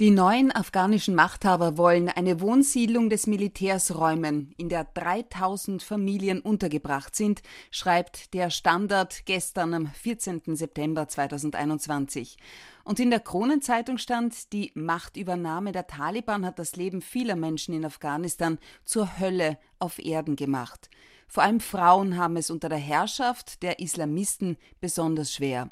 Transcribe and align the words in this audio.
Die 0.00 0.10
neuen 0.10 0.50
afghanischen 0.50 1.14
Machthaber 1.14 1.76
wollen 1.76 2.08
eine 2.08 2.40
Wohnsiedlung 2.40 3.10
des 3.10 3.26
Militärs 3.26 3.94
räumen, 3.94 4.54
in 4.56 4.70
der 4.70 4.84
3000 4.84 5.82
Familien 5.82 6.40
untergebracht 6.40 7.14
sind, 7.14 7.42
schreibt 7.70 8.32
der 8.32 8.48
Standard 8.48 9.26
gestern 9.26 9.74
am 9.74 9.88
14. 9.88 10.56
September 10.56 11.06
2021. 11.06 12.38
Und 12.82 12.98
in 12.98 13.10
der 13.10 13.20
Kronenzeitung 13.20 13.98
stand, 13.98 14.54
die 14.54 14.72
Machtübernahme 14.74 15.72
der 15.72 15.86
Taliban 15.86 16.46
hat 16.46 16.58
das 16.58 16.76
Leben 16.76 17.02
vieler 17.02 17.36
Menschen 17.36 17.74
in 17.74 17.84
Afghanistan 17.84 18.56
zur 18.86 19.18
Hölle 19.18 19.58
auf 19.80 19.98
Erden 19.98 20.34
gemacht. 20.34 20.88
Vor 21.28 21.42
allem 21.42 21.60
Frauen 21.60 22.16
haben 22.16 22.38
es 22.38 22.48
unter 22.48 22.70
der 22.70 22.78
Herrschaft 22.78 23.62
der 23.62 23.80
Islamisten 23.80 24.56
besonders 24.80 25.34
schwer. 25.34 25.68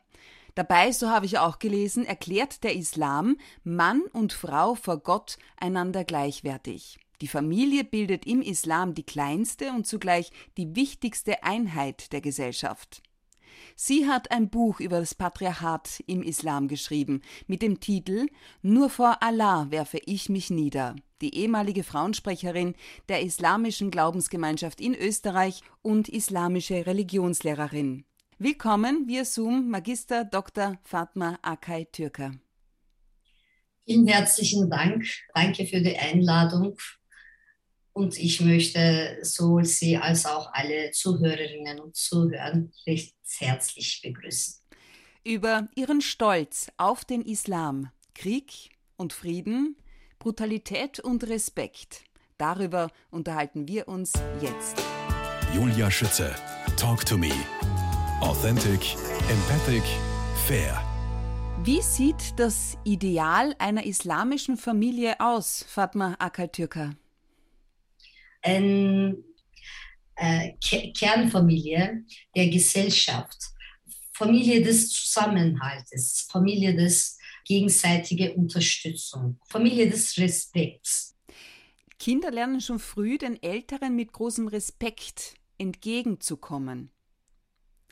Dabei, 0.59 0.91
so 0.91 1.09
habe 1.09 1.25
ich 1.25 1.39
auch 1.39 1.61
gelesen, 1.61 2.05
erklärt 2.05 2.65
der 2.65 2.75
Islam 2.75 3.37
Mann 3.63 4.03
und 4.13 4.33
Frau 4.33 4.75
vor 4.75 4.99
Gott 4.99 5.39
einander 5.57 6.03
gleichwertig. 6.03 6.99
Die 7.21 7.29
Familie 7.29 7.85
bildet 7.85 8.27
im 8.27 8.43
Islam 8.43 8.93
die 8.93 9.05
kleinste 9.05 9.71
und 9.71 9.87
zugleich 9.87 10.33
die 10.57 10.75
wichtigste 10.75 11.45
Einheit 11.45 12.13
der 12.13 12.21
Gesellschaft. 12.23 13.05
Sie 13.77 14.09
hat 14.09 14.33
ein 14.33 14.51
Buch 14.51 14.81
über 14.81 14.99
das 14.99 15.15
Patriarchat 15.15 16.03
im 16.09 16.25
Islam 16.25 16.67
geschrieben, 16.67 17.23
mit 17.47 17.63
dem 17.63 17.79
Titel 17.79 18.27
Nur 18.61 18.91
vor 18.91 19.23
Allah 19.23 19.69
werfe 19.71 20.01
ich 20.07 20.29
mich 20.29 20.51
nieder. 20.51 20.97
Die 21.21 21.37
ehemalige 21.37 21.85
Frauensprecherin 21.85 22.75
der 23.09 23.23
islamischen 23.23 23.93
Glaubensgemeinschaft 23.93 24.81
in 24.81 24.97
Österreich 24.97 25.63
und 25.83 26.09
islamische 26.09 26.85
Religionslehrerin. 26.85 28.05
Willkommen 28.41 29.09
via 29.09 29.25
Zoom 29.25 29.69
Magister 29.69 30.25
Dr. 30.25 30.79
Fatma 30.85 31.41
Akay 31.43 31.87
Türker. 31.91 32.35
Vielen 33.85 34.07
herzlichen 34.07 34.71
Dank. 34.71 35.05
Danke 35.35 35.67
für 35.67 35.81
die 35.81 35.97
Einladung. 35.97 36.77
Und 37.93 38.17
ich 38.17 38.41
möchte 38.41 39.19
sowohl 39.23 39.65
Sie 39.65 39.97
als 39.97 40.25
auch 40.25 40.53
alle 40.53 40.93
Zuhörerinnen 40.93 41.81
und 41.81 41.97
Zuhörer 41.97 42.63
recht 42.87 43.17
herzlich 43.39 44.03
begrüßen. 44.05 44.61
Über 45.25 45.67
Ihren 45.75 46.01
Stolz 46.01 46.71
auf 46.77 47.05
den 47.05 47.23
Islam, 47.23 47.91
Krieg 48.15 48.71
und 48.97 49.13
Frieden, 49.13 49.75
Brutalität 50.21 51.01
und 51.01 51.25
Respekt. 51.25 52.05
Darüber 52.37 52.93
unterhalten 53.11 53.67
wir 53.67 53.89
uns 53.89 54.13
jetzt. 54.41 54.81
Julia 55.53 55.91
Schütze, 55.91 56.37
Talk 56.77 57.05
to 57.05 57.19
Me. 57.19 57.33
Authentic, 58.21 58.97
empathic, 59.31 59.85
fair. 60.45 60.83
Wie 61.63 61.81
sieht 61.81 62.35
das 62.37 62.77
Ideal 62.83 63.55
einer 63.61 63.87
islamischen 63.87 64.57
Familie 64.57 65.21
aus, 65.21 65.65
Fatma 65.69 66.17
Akaltürker? 66.19 66.97
Eine 68.43 69.19
äh, 70.17 70.51
Kernfamilie 70.59 72.05
der 72.35 72.49
Gesellschaft, 72.49 73.39
Familie 74.13 74.63
des 74.63 74.91
Zusammenhaltes, 74.91 76.27
Familie 76.29 76.75
des 76.75 77.19
gegenseitigen 77.45 78.33
Unterstützung, 78.33 79.39
Familie 79.49 79.89
des 79.89 80.19
Respekts. 80.19 81.17
Kinder 82.01 82.33
lernen 82.33 82.61
schon 82.61 82.81
früh, 82.81 83.17
den 83.17 83.41
Älteren 83.41 83.95
mit 83.95 84.13
großem 84.13 84.49
Respekt 84.49 85.35
entgegenzukommen. 85.57 86.91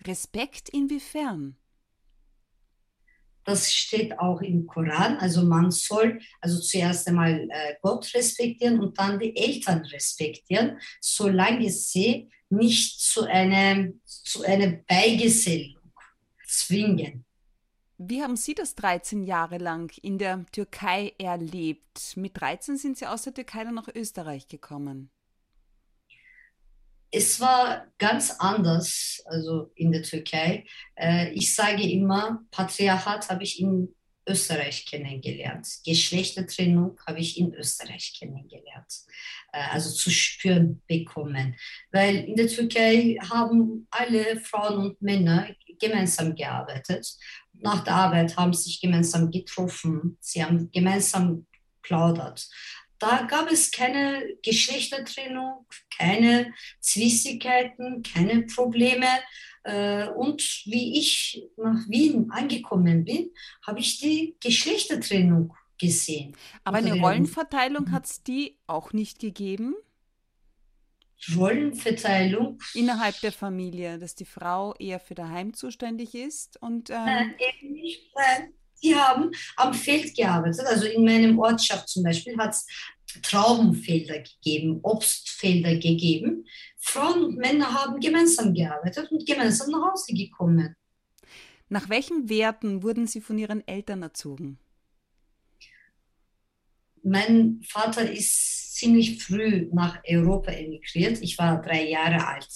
Respekt 0.04 0.68
inwiefern? 0.68 1.56
Das 3.44 3.72
steht 3.72 4.18
auch 4.18 4.40
im 4.42 4.66
Koran. 4.66 5.18
Also 5.18 5.42
man 5.42 5.70
soll 5.70 6.20
also 6.40 6.60
zuerst 6.60 7.06
einmal 7.06 7.48
äh, 7.48 7.76
Gott 7.80 8.12
respektieren 8.12 8.80
und 8.80 8.98
dann 8.98 9.20
die 9.20 9.36
Eltern 9.36 9.84
respektieren, 9.84 10.80
solange 11.00 11.70
sie 11.70 12.28
nicht 12.50 13.00
zu 13.00 13.24
einer, 13.24 13.88
zu 14.04 14.42
einer 14.42 14.72
Beigesellung 14.88 15.76
zwingen. 16.46 17.24
Wie 17.98 18.22
haben 18.22 18.36
Sie 18.36 18.54
das 18.54 18.74
13 18.74 19.22
Jahre 19.22 19.58
lang 19.58 19.96
in 20.02 20.18
der 20.18 20.44
Türkei 20.52 21.14
erlebt? 21.18 22.16
Mit 22.16 22.38
13 22.38 22.76
sind 22.76 22.98
Sie 22.98 23.06
aus 23.06 23.22
der 23.22 23.32
Türkei 23.32 23.64
dann 23.64 23.74
nach 23.74 23.88
Österreich 23.94 24.48
gekommen 24.48 25.10
es 27.10 27.40
war 27.40 27.86
ganz 27.98 28.30
anders, 28.38 29.22
also 29.26 29.70
in 29.74 29.92
der 29.92 30.02
Türkei. 30.02 30.64
Äh, 30.94 31.32
ich 31.32 31.54
sage 31.54 31.88
immer, 31.88 32.42
Patriarchat 32.50 33.28
habe 33.30 33.44
ich 33.44 33.60
in 33.60 33.94
Österreich 34.28 34.86
kennengelernt. 34.86 35.68
Geschlechtertrennung 35.84 36.98
habe 37.06 37.20
ich 37.20 37.38
in 37.38 37.54
Österreich 37.54 38.16
kennengelernt. 38.18 38.92
Äh, 39.52 39.62
also 39.70 39.90
zu 39.90 40.10
spüren 40.10 40.82
bekommen. 40.86 41.56
Weil 41.92 42.16
in 42.16 42.34
der 42.34 42.48
Türkei 42.48 43.16
haben 43.30 43.86
alle 43.90 44.40
Frauen 44.40 44.78
und 44.78 45.02
Männer 45.02 45.48
gemeinsam 45.78 46.34
gearbeitet. 46.34 47.06
Nach 47.52 47.84
der 47.84 47.94
Arbeit 47.94 48.36
haben 48.36 48.52
sie 48.52 48.64
sich 48.64 48.80
gemeinsam 48.80 49.30
getroffen. 49.30 50.18
Sie 50.20 50.44
haben 50.44 50.70
gemeinsam 50.72 51.46
plaudert. 51.82 52.48
Da 52.98 53.22
gab 53.22 53.50
es 53.50 53.70
keine 53.70 54.36
Geschlechtertrennung, 54.42 55.66
keine 55.96 56.52
Zwistigkeiten, 56.80 58.02
keine 58.02 58.42
Probleme. 58.42 59.06
Äh, 59.64 60.08
und 60.08 60.42
wie 60.64 60.98
ich 60.98 61.42
nach 61.56 61.88
Wien 61.88 62.30
angekommen 62.30 63.04
bin, 63.04 63.30
habe 63.66 63.80
ich 63.80 63.98
die 63.98 64.36
Geschlechtertrennung 64.40 65.54
gesehen. 65.78 66.34
Aber 66.64 66.78
eine 66.78 66.98
Rollenverteilung 66.98 67.90
hat 67.92 68.06
es 68.06 68.22
die 68.22 68.56
auch 68.66 68.92
nicht 68.92 69.18
gegeben? 69.18 69.74
Rollenverteilung. 71.34 72.58
Innerhalb 72.74 73.20
der 73.20 73.32
Familie, 73.32 73.98
dass 73.98 74.14
die 74.14 74.26
Frau 74.26 74.74
eher 74.74 75.00
für 75.00 75.14
daheim 75.14 75.54
zuständig 75.54 76.14
ist 76.14 76.62
und. 76.62 76.90
Ähm, 76.90 77.04
Nein, 77.04 77.34
eben 77.38 77.72
nicht. 77.72 78.12
Nein 78.14 78.52
die 78.82 78.94
haben 78.94 79.30
am 79.56 79.74
Feld 79.74 80.14
gearbeitet. 80.16 80.66
Also 80.66 80.86
in 80.86 81.04
meinem 81.04 81.38
Ortschaft 81.38 81.88
zum 81.88 82.02
Beispiel 82.02 82.36
hat 82.36 82.50
es 82.50 82.66
Traubenfelder 83.22 84.20
gegeben, 84.20 84.80
Obstfelder 84.82 85.74
gegeben. 85.76 86.46
Frauen 86.78 87.24
und 87.24 87.36
Männer 87.36 87.72
haben 87.72 88.00
gemeinsam 88.00 88.54
gearbeitet 88.54 89.10
und 89.10 89.26
gemeinsam 89.26 89.70
nach 89.70 89.92
Hause 89.92 90.14
gekommen. 90.14 90.76
Nach 91.68 91.88
welchen 91.88 92.28
Werten 92.28 92.82
wurden 92.82 93.06
Sie 93.06 93.20
von 93.20 93.38
Ihren 93.38 93.66
Eltern 93.66 94.02
erzogen? 94.02 94.58
Mein 97.02 97.60
Vater 97.66 98.10
ist 98.10 98.74
ziemlich 98.74 99.22
früh 99.22 99.68
nach 99.72 99.98
Europa 100.06 100.52
emigriert. 100.52 101.22
Ich 101.22 101.38
war 101.38 101.60
drei 101.62 101.88
Jahre 101.88 102.26
alt, 102.26 102.48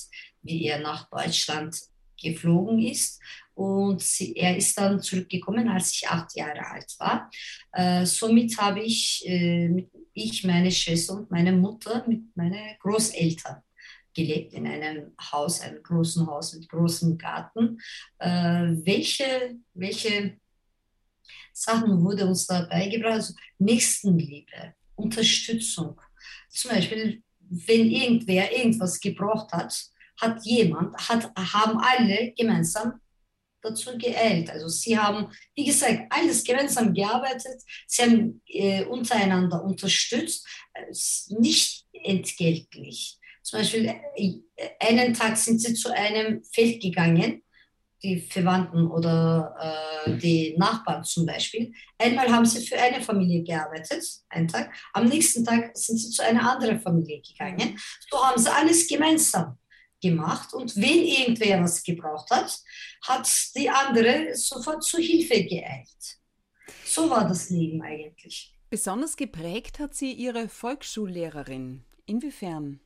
wie 0.43 0.65
er 0.67 0.81
nach 0.81 1.09
Deutschland 1.09 1.77
geflogen 2.21 2.81
ist. 2.81 3.21
Und 3.55 4.01
sie, 4.03 4.35
er 4.37 4.57
ist 4.57 4.77
dann 4.79 5.01
zurückgekommen, 5.01 5.69
als 5.69 5.93
ich 5.93 6.09
acht 6.09 6.35
Jahre 6.37 6.67
alt 6.67 6.95
war. 6.99 7.31
Äh, 7.73 8.07
somit 8.07 8.57
habe 8.59 8.81
ich, 8.81 9.23
äh, 9.27 9.87
ich, 10.13 10.45
meine 10.45 10.71
Schwester 10.71 11.15
und 11.15 11.31
meine 11.31 11.53
Mutter 11.53 12.05
mit 12.07 12.37
meinen 12.37 12.77
Großeltern 12.81 13.63
gelebt 14.15 14.55
in 14.55 14.67
einem 14.67 15.13
Haus, 15.33 15.61
einem 15.61 15.83
großen 15.83 16.27
Haus 16.27 16.55
mit 16.55 16.69
großem 16.69 17.17
Garten. 17.17 17.79
Äh, 18.19 18.29
welche, 18.85 19.59
welche 19.75 20.37
Sachen 21.53 22.03
wurde 22.03 22.27
uns 22.27 22.47
da 22.47 22.63
beigebracht? 22.63 23.13
Also 23.15 23.35
Nächstenliebe, 23.59 24.75
Unterstützung. 24.95 26.01
Zum 26.49 26.71
Beispiel, 26.71 27.23
wenn 27.41 27.91
irgendwer 27.91 28.57
irgendwas 28.57 29.01
gebraucht 29.01 29.53
hat, 29.53 29.75
hat 30.21 30.45
jemand, 30.45 30.97
hat, 31.09 31.33
haben 31.37 31.79
alle 31.79 32.33
gemeinsam 32.37 33.00
dazu 33.63 33.97
geeilt. 33.99 34.51
Also 34.51 34.69
sie 34.69 34.99
haben, 34.99 35.29
wie 35.55 35.65
gesagt, 35.65 36.03
alles 36.11 36.45
gemeinsam 36.45 36.93
gearbeitet, 36.93 37.63
sie 37.87 38.03
haben 38.03 38.43
äh, 38.47 38.85
untereinander 38.85 39.63
unterstützt, 39.65 40.47
äh, 40.75 40.93
nicht 41.39 41.85
entgeltlich. 41.93 43.19
Zum 43.43 43.61
Beispiel 43.61 43.95
äh, 44.17 44.41
einen 44.81 45.15
Tag 45.15 45.37
sind 45.37 45.61
sie 45.61 45.75
zu 45.75 45.95
einem 45.95 46.43
Feld 46.45 46.83
gegangen, 46.83 47.43
die 48.03 48.21
Verwandten 48.21 48.87
oder 48.87 49.55
äh, 50.07 50.17
die 50.17 50.55
Nachbarn 50.57 51.05
zum 51.05 51.27
Beispiel. 51.27 51.73
Einmal 51.99 52.29
haben 52.29 52.47
sie 52.47 52.67
für 52.67 52.79
eine 52.79 53.03
Familie 53.03 53.43
gearbeitet, 53.43 54.05
einen 54.31 54.49
Tag. 54.49 54.73
Am 54.95 55.07
nächsten 55.07 55.45
Tag 55.45 55.77
sind 55.77 55.99
sie 55.99 56.11
zu 56.11 56.25
einer 56.25 56.51
anderen 56.51 56.81
Familie 56.81 57.21
gegangen. 57.21 57.79
So 58.11 58.25
haben 58.25 58.41
sie 58.41 58.51
alles 58.51 58.89
gemeinsam 58.89 59.60
gemacht 60.01 60.55
und 60.55 60.77
wenn 60.77 61.05
irgendwer 61.05 61.63
was 61.63 61.83
gebraucht 61.83 62.31
hat, 62.31 62.59
hat 63.03 63.29
die 63.55 63.69
andere 63.69 64.35
sofort 64.35 64.83
zu 64.83 64.99
Hilfe 64.99 65.45
geeilt. 65.45 66.19
So 66.85 67.09
war 67.09 67.29
das 67.29 67.51
Leben 67.51 67.83
eigentlich. 67.83 68.55
Besonders 68.69 69.17
geprägt 69.17 69.79
hat 69.79 69.95
sie 69.95 70.13
ihre 70.13 70.49
Volksschullehrerin. 70.49 71.85
Inwiefern? 72.07 72.81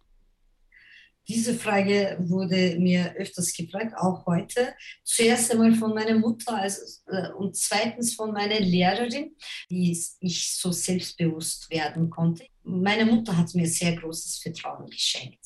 Diese 1.26 1.54
Frage 1.54 2.18
wurde 2.20 2.76
mir 2.78 3.14
öfters 3.16 3.54
gefragt, 3.54 3.94
auch 3.96 4.26
heute. 4.26 4.74
Zuerst 5.02 5.50
einmal 5.50 5.74
von 5.74 5.94
meiner 5.94 6.18
Mutter 6.18 6.54
also, 6.54 6.82
und 7.38 7.56
zweitens 7.56 8.14
von 8.14 8.32
meiner 8.32 8.60
Lehrerin, 8.60 9.34
die 9.70 9.98
ich 10.20 10.52
so 10.54 10.70
selbstbewusst 10.70 11.70
werden 11.70 12.10
konnte. 12.10 12.46
Meine 12.62 13.06
Mutter 13.06 13.36
hat 13.36 13.54
mir 13.54 13.66
sehr 13.66 13.96
großes 13.96 14.38
Vertrauen 14.38 14.86
geschenkt. 14.86 15.40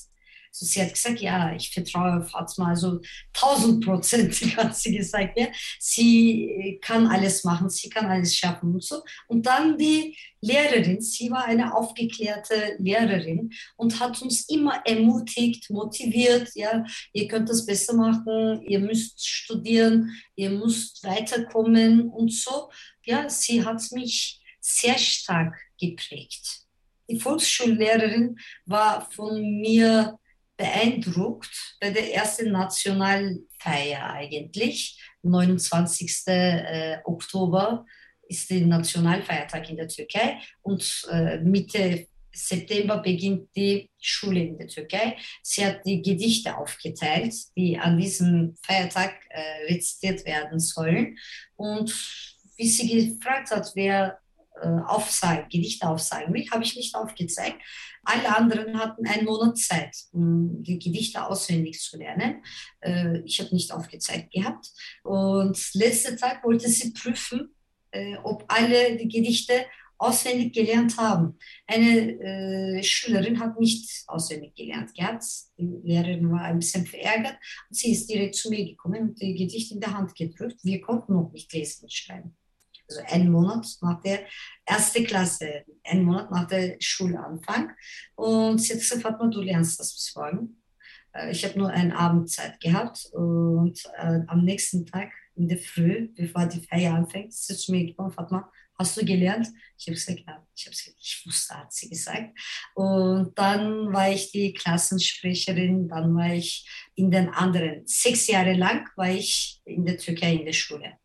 So, 0.59 0.67
sie 0.67 0.83
hat 0.83 0.93
gesagt, 0.93 1.21
ja, 1.21 1.55
ich 1.55 1.71
vertraue 1.71 2.21
Fatma, 2.25 2.71
also 2.71 3.01
tausendprozentig 3.33 4.57
hat 4.57 4.77
sie 4.77 4.97
gesagt, 4.97 5.39
ja, 5.39 5.47
sie 5.79 6.81
kann 6.83 7.07
alles 7.07 7.45
machen, 7.45 7.71
sie 7.71 7.89
kann 7.89 8.07
alles 8.07 8.35
schaffen 8.35 8.75
und 8.75 8.83
so. 8.83 9.03
Und 9.29 9.47
dann 9.47 9.79
die 9.79 10.17
Lehrerin, 10.41 11.01
sie 11.01 11.31
war 11.31 11.45
eine 11.45 11.73
aufgeklärte 11.73 12.75
Lehrerin 12.79 13.53
und 13.77 14.01
hat 14.01 14.21
uns 14.21 14.49
immer 14.49 14.83
ermutigt, 14.85 15.71
motiviert, 15.71 16.51
ja, 16.55 16.85
ihr 17.13 17.29
könnt 17.29 17.49
das 17.49 17.65
besser 17.65 17.95
machen, 17.95 18.61
ihr 18.63 18.81
müsst 18.81 19.25
studieren, 19.25 20.11
ihr 20.35 20.51
müsst 20.51 21.05
weiterkommen 21.05 22.09
und 22.09 22.33
so. 22.33 22.69
Ja, 23.05 23.29
sie 23.29 23.65
hat 23.65 23.81
mich 23.93 24.41
sehr 24.61 24.99
stark 24.99 25.57
geprägt. 25.79 26.63
Die 27.09 27.21
Volksschullehrerin 27.21 28.37
war 28.67 29.09
von 29.13 29.41
mir 29.61 30.19
beeindruckt 30.59 31.77
bei 31.81 31.91
der 31.91 32.13
ersten 32.13 32.53
Nationalfeier 32.53 34.11
eigentlich. 34.11 35.01
29. 35.23 36.23
Äh, 36.27 36.99
Oktober 37.05 37.87
ist 38.29 38.51
der 38.51 38.61
Nationalfeiertag 38.63 39.71
in 39.71 39.77
der 39.77 39.89
Türkei 39.89 40.39
und 40.63 41.07
äh, 41.11 41.39
Mitte 41.39 42.09
September 42.31 42.99
beginnt 42.99 43.49
die 43.57 43.91
Schule 43.99 44.41
in 44.41 44.59
der 44.59 44.69
Türkei. 44.69 45.17
Sie 45.43 45.65
hat 45.65 45.85
die 45.87 46.03
Gedichte 46.03 46.57
aufgeteilt, 46.57 47.35
die 47.57 47.79
an 47.79 47.99
diesem 47.99 48.55
Feiertag 48.63 49.15
äh, 49.31 49.73
rezitiert 49.73 50.25
werden 50.25 50.61
sollen. 50.61 51.17
Und 51.57 51.91
wie 52.57 52.69
sie 52.69 53.17
gefragt 53.17 53.51
hat, 53.51 53.71
wer 53.75 54.19
äh, 54.63 54.81
aufsagen, 54.87 55.49
Gedichte 55.51 55.89
aufsagen 55.89 56.33
will, 56.35 56.49
habe 56.51 56.65
ich 56.65 56.77
nicht 56.77 56.95
aufgezeigt. 56.95 57.61
Alle 58.05 58.37
anderen 58.37 58.79
hatten 58.79 59.07
einen 59.07 59.25
Monat 59.25 59.59
Zeit, 59.59 59.95
um 60.13 60.63
die 60.63 60.79
Gedichte 60.79 61.25
auswendig 61.25 61.81
zu 61.81 61.99
lernen. 61.99 62.43
Äh, 62.81 63.21
ich 63.21 63.41
habe 63.41 63.55
nicht 63.55 63.73
aufgezeigt 63.73 64.33
gehabt. 64.33 64.71
Und 65.03 65.59
letzten 65.75 66.17
Tag 66.17 66.45
wollte 66.45 66.69
sie 66.69 66.93
prüfen, 66.93 67.55
äh, 67.91 68.17
ob 68.23 68.45
alle 68.49 68.97
die 68.97 69.09
Gedichte 69.09 69.67
auswendig 69.99 70.55
gelernt 70.55 70.97
haben. 70.97 71.37
Eine 71.67 72.79
äh, 72.79 72.83
Schülerin 72.83 73.41
hat 73.41 73.59
nicht 73.59 74.05
auswendig 74.07 74.55
gelernt 74.55 74.95
gehabt. 74.95 75.25
Die 75.59 75.81
Lehrerin 75.83 76.31
war 76.31 76.43
ein 76.43 76.61
bisschen 76.61 76.87
verärgert. 76.87 77.37
Sie 77.71 77.93
ist 77.93 78.09
direkt 78.09 78.37
zu 78.37 78.49
mir 78.49 78.65
gekommen 78.65 79.11
und 79.11 79.21
die 79.21 79.35
Gedichte 79.35 79.75
in 79.75 79.81
der 79.81 79.93
Hand 79.93 80.15
gedrückt. 80.15 80.61
Wir 80.63 80.81
konnten 80.81 81.15
noch 81.15 81.33
nicht 81.33 81.53
lesen 81.53 81.85
und 81.85 81.93
schreiben 81.93 82.37
also 82.89 83.03
einen 83.07 83.31
Monat 83.31 83.67
nach 83.83 84.01
der 84.01 84.27
ersten 84.65 85.05
Klasse, 85.05 85.65
einen 85.85 86.05
Monat 86.05 86.31
nach 86.31 86.47
der 86.47 86.77
Schulanfang. 86.81 87.73
Und 88.15 88.59
sie 88.59 88.73
hat 88.73 88.81
gesagt, 88.81 89.03
Fatma, 89.03 89.27
du 89.29 89.41
lernst 89.41 89.79
das 89.79 89.95
bis 89.95 90.13
morgen. 90.15 90.63
Äh, 91.13 91.31
ich 91.33 91.45
habe 91.45 91.59
nur 91.59 91.71
eine 91.71 91.97
Abendzeit 91.97 92.61
gehabt 92.61 93.07
und 93.13 93.83
äh, 93.97 94.21
am 94.27 94.45
nächsten 94.45 94.87
Tag 94.87 95.11
in 95.35 95.49
der 95.49 95.59
Früh, 95.59 96.09
bevor 96.17 96.47
die 96.47 96.67
Feier 96.67 96.95
anfängt, 96.95 97.29
ist 97.29 97.47
sie 97.47 97.57
zu 97.57 97.73
mir 97.73 97.87
gekommen, 97.87 98.11
Fatma, 98.11 98.51
hast 98.77 98.97
du 98.97 99.05
gelernt? 99.05 99.49
Ich 99.77 99.87
habe 99.87 99.95
gesagt, 99.95 100.21
ja, 100.27 100.45
ich 100.55 100.67
habe 100.67 100.77
gesagt, 100.77 100.97
ich 101.01 101.23
wusste, 101.27 101.55
hat 101.55 101.73
sie 101.73 101.89
gesagt. 101.89 102.39
Und 102.75 103.33
dann 103.37 103.93
war 103.93 104.11
ich 104.11 104.33
die 104.33 104.53
Klassensprecherin, 104.53 105.89
dann 105.89 106.15
war 106.15 106.33
ich 106.33 106.69
in 106.95 107.11
den 107.11 107.29
anderen, 107.29 107.87
sechs 107.87 108.27
Jahre 108.27 108.55
lang 108.55 108.89
war 108.97 109.11
ich 109.11 109.61
in 109.65 109.85
der 109.85 109.99
Türkei 109.99 110.35
in 110.35 110.47
der 110.47 110.53
Schule 110.53 110.99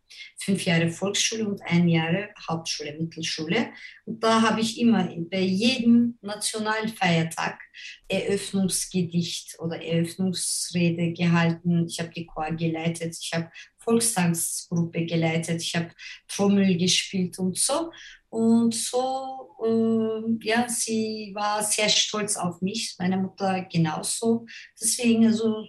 fünf 0.43 0.65
Jahre 0.65 0.89
Volksschule 0.89 1.47
und 1.47 1.61
ein 1.63 1.87
Jahr 1.87 2.29
Hauptschule, 2.47 2.97
Mittelschule. 2.99 3.71
Und 4.05 4.23
da 4.23 4.41
habe 4.41 4.61
ich 4.61 4.79
immer 4.79 5.09
bei 5.31 5.39
jedem 5.39 6.17
Nationalfeiertag 6.21 7.59
Eröffnungsgedicht 8.07 9.59
oder 9.59 9.81
Eröffnungsrede 9.81 11.13
gehalten. 11.13 11.87
Ich 11.87 11.99
habe 11.99 12.09
die 12.09 12.25
Chor 12.25 12.51
geleitet, 12.51 13.17
ich 13.19 13.31
habe 13.33 13.49
Volkstagsgruppe 13.77 15.05
geleitet, 15.05 15.61
ich 15.61 15.75
habe 15.75 15.91
Trommel 16.27 16.77
gespielt 16.77 17.39
und 17.39 17.57
so. 17.57 17.91
Und 18.29 18.73
so, 18.73 19.55
äh, 19.63 20.47
ja, 20.47 20.67
sie 20.67 21.31
war 21.35 21.63
sehr 21.63 21.87
stolz 21.87 22.35
auf 22.35 22.61
mich, 22.61 22.95
meine 22.97 23.17
Mutter 23.17 23.67
genauso. 23.71 24.47
Deswegen, 24.81 25.27
also 25.27 25.67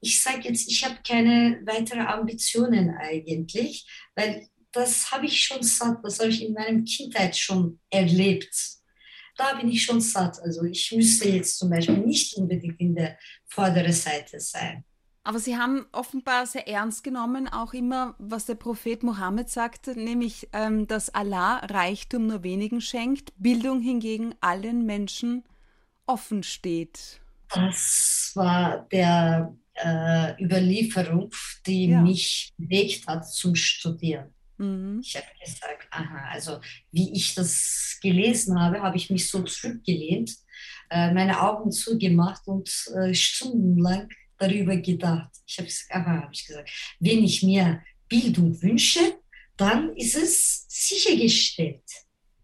ich 0.00 0.22
sage 0.22 0.48
jetzt, 0.48 0.70
ich 0.70 0.84
habe 0.84 0.98
keine 1.06 1.60
weiteren 1.64 2.06
Ambitionen 2.06 2.90
eigentlich, 2.96 3.86
weil 4.14 4.48
das 4.72 5.10
habe 5.10 5.26
ich 5.26 5.42
schon 5.42 5.62
satt, 5.62 5.98
das 6.02 6.20
habe 6.20 6.30
ich 6.30 6.44
in 6.44 6.52
meiner 6.52 6.82
Kindheit 6.82 7.36
schon 7.36 7.80
erlebt. 7.90 8.54
Da 9.36 9.54
bin 9.54 9.70
ich 9.70 9.84
schon 9.84 10.00
satt. 10.00 10.40
Also 10.40 10.64
ich 10.64 10.92
müsste 10.92 11.28
jetzt 11.28 11.58
zum 11.58 11.70
Beispiel 11.70 11.98
nicht 11.98 12.34
unbedingt 12.36 12.78
in 12.80 12.94
der 12.94 13.18
vorderen 13.46 13.92
Seite 13.92 14.40
sein. 14.40 14.84
Aber 15.22 15.38
Sie 15.38 15.56
haben 15.56 15.86
offenbar 15.92 16.46
sehr 16.46 16.66
ernst 16.66 17.04
genommen, 17.04 17.48
auch 17.48 17.74
immer, 17.74 18.14
was 18.18 18.46
der 18.46 18.54
Prophet 18.54 19.02
Mohammed 19.02 19.50
sagte, 19.50 19.92
nämlich, 19.92 20.48
ähm, 20.54 20.86
dass 20.86 21.10
Allah 21.10 21.58
Reichtum 21.66 22.26
nur 22.26 22.42
wenigen 22.42 22.80
schenkt, 22.80 23.32
Bildung 23.36 23.82
hingegen 23.82 24.34
allen 24.40 24.86
Menschen 24.86 25.44
offen 26.06 26.42
steht. 26.42 27.20
Das 27.54 28.32
war 28.34 28.86
der 28.90 29.54
äh, 29.74 30.42
Überlieferung, 30.42 31.30
die 31.66 31.88
ja. 31.88 32.00
mich 32.00 32.52
bewegt 32.56 33.06
hat 33.06 33.28
zum 33.28 33.54
Studieren. 33.54 34.34
Mhm. 34.58 35.00
Ich 35.02 35.16
habe 35.16 35.26
gesagt, 35.42 35.86
aha, 35.90 36.30
also 36.32 36.60
wie 36.90 37.12
ich 37.12 37.34
das 37.34 37.98
gelesen 38.02 38.60
habe, 38.60 38.82
habe 38.82 38.96
ich 38.96 39.10
mich 39.10 39.28
so 39.28 39.42
zurückgelehnt, 39.42 40.34
äh, 40.90 41.12
meine 41.12 41.40
Augen 41.40 41.70
zugemacht 41.70 42.46
und 42.46 42.70
äh, 42.96 43.14
stundenlang 43.14 44.08
darüber 44.36 44.76
gedacht. 44.76 45.30
Ich 45.46 45.58
habe 45.58 45.68
gesagt, 45.68 45.92
aha, 45.92 46.22
habe 46.22 46.32
ich 46.32 46.46
gesagt, 46.46 46.70
wenn 47.00 47.24
ich 47.24 47.42
mir 47.42 47.82
Bildung 48.08 48.60
wünsche, 48.62 49.18
dann 49.56 49.94
ist 49.96 50.16
es 50.16 50.64
sichergestellt. 50.68 51.84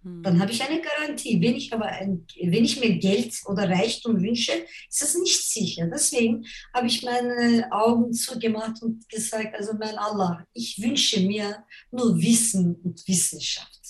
Dann 0.07 0.39
habe 0.39 0.53
ich 0.53 0.63
eine 0.63 0.83
Garantie. 0.83 1.41
Wenn 1.41 1.57
ich 1.57 1.73
aber 1.73 1.87
ein, 1.87 2.27
wenn 2.43 2.65
ich 2.65 2.79
mir 2.79 2.99
Geld 2.99 3.35
oder 3.47 3.71
Reichtum 3.71 4.21
wünsche, 4.21 4.53
ist 4.91 5.01
das 5.01 5.15
nicht 5.17 5.43
sicher. 5.43 5.87
Deswegen 5.87 6.45
habe 6.75 6.89
ich 6.89 7.03
meine 7.03 7.73
Augen 7.73 8.13
zugemacht 8.13 8.83
und 8.83 9.09
gesagt, 9.09 9.55
also 9.55 9.73
mein 9.73 9.97
Allah, 9.97 10.47
ich 10.53 10.79
wünsche 10.83 11.21
mir 11.21 11.65
nur 11.91 12.21
Wissen 12.21 12.75
und 12.85 13.09
Wissenschaft. 13.09 13.81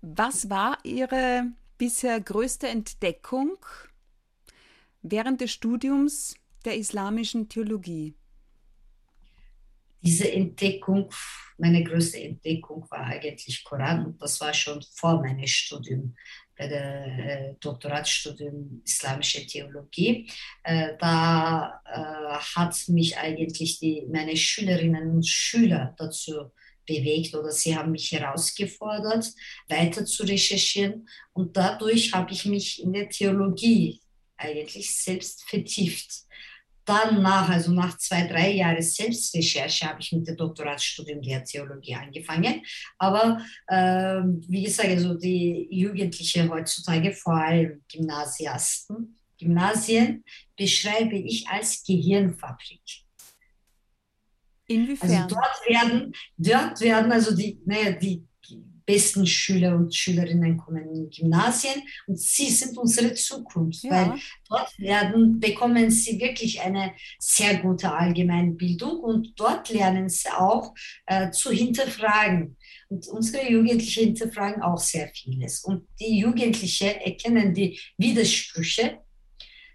Was 0.00 0.48
war 0.48 0.78
Ihre 0.82 1.52
bisher 1.76 2.18
größte 2.20 2.68
Entdeckung 2.68 3.58
während 5.02 5.42
des 5.42 5.50
Studiums 5.50 6.36
der 6.64 6.78
islamischen 6.78 7.50
Theologie? 7.50 8.14
Diese 10.02 10.30
Entdeckung 10.30 11.10
meine 11.58 11.82
größte 11.82 12.20
Entdeckung 12.20 12.86
war 12.88 13.04
eigentlich 13.04 13.64
Koran 13.64 14.06
und 14.06 14.22
das 14.22 14.40
war 14.40 14.54
schon 14.54 14.80
vor 14.94 15.20
meinem 15.20 15.46
Studium 15.46 16.14
bei 16.56 16.68
der 16.68 17.06
äh, 17.06 17.54
Doktoratsstudium 17.60 18.82
Islamische 18.84 19.44
Theologie. 19.46 20.30
Äh, 20.62 20.96
da 20.98 21.80
äh, 21.84 22.38
hat 22.56 22.76
mich 22.88 23.16
eigentlich 23.18 23.80
die, 23.80 24.06
meine 24.08 24.36
Schülerinnen 24.36 25.10
und 25.10 25.26
Schüler 25.26 25.94
dazu 25.98 26.52
bewegt 26.86 27.34
oder 27.34 27.50
sie 27.50 27.76
haben 27.76 27.90
mich 27.90 28.12
herausgefordert, 28.12 29.32
weiter 29.68 30.04
zu 30.04 30.22
recherchieren 30.22 31.08
und 31.32 31.56
dadurch 31.56 32.12
habe 32.12 32.32
ich 32.32 32.46
mich 32.46 32.82
in 32.82 32.92
der 32.92 33.08
Theologie 33.08 34.00
eigentlich 34.36 34.94
selbst 34.94 35.42
vertieft. 35.48 36.27
Dann 36.88 37.20
nach, 37.20 37.50
also 37.50 37.70
nach 37.72 37.98
zwei, 37.98 38.26
drei 38.26 38.52
Jahren 38.52 38.80
Selbstrecherche 38.80 39.86
habe 39.86 40.00
ich 40.00 40.10
mit 40.12 40.26
dem 40.26 40.38
Doktoratsstudium 40.38 41.20
der 41.20 41.44
Theologie 41.44 41.94
angefangen. 41.94 42.62
Aber 42.96 43.42
äh, 43.66 44.22
wie 44.48 44.62
gesagt, 44.62 44.88
also 44.88 45.12
die 45.12 45.68
Jugendlichen 45.70 46.50
heutzutage, 46.50 47.12
vor 47.12 47.34
allem 47.34 47.84
Gymnasiasten, 47.92 49.18
Gymnasien 49.38 50.24
beschreibe 50.56 51.16
ich 51.16 51.46
als 51.46 51.84
Gehirnfabrik. 51.84 52.80
Inwiefern? 54.66 55.10
Also 55.10 55.26
dort 55.28 55.60
werden, 55.68 56.14
dort 56.38 56.80
werden 56.80 57.12
also 57.12 57.36
die, 57.36 57.60
naja, 57.66 57.92
die 57.92 58.27
besten 58.88 59.26
Schüler 59.26 59.76
und 59.76 59.94
Schülerinnen 59.94 60.56
kommen 60.56 60.88
in 60.94 61.10
Gymnasien 61.10 61.82
und 62.06 62.18
sie 62.18 62.48
sind 62.48 62.78
unsere 62.78 63.12
Zukunft, 63.12 63.84
ja. 63.84 63.90
weil 63.90 64.18
dort 64.48 64.78
werden, 64.78 65.38
bekommen 65.38 65.90
sie 65.90 66.18
wirklich 66.18 66.62
eine 66.62 66.94
sehr 67.18 67.58
gute 67.58 67.92
Allgemeinbildung 67.92 69.00
und 69.00 69.38
dort 69.38 69.68
lernen 69.68 70.08
sie 70.08 70.30
auch 70.30 70.74
äh, 71.04 71.30
zu 71.30 71.50
hinterfragen. 71.50 72.56
Und 72.88 73.06
unsere 73.08 73.50
Jugendlichen 73.50 74.04
hinterfragen 74.04 74.62
auch 74.62 74.78
sehr 74.78 75.08
vieles. 75.08 75.62
Und 75.64 75.86
die 76.00 76.20
Jugendlichen 76.20 76.88
erkennen 76.88 77.52
die 77.52 77.78
Widersprüche 77.98 79.00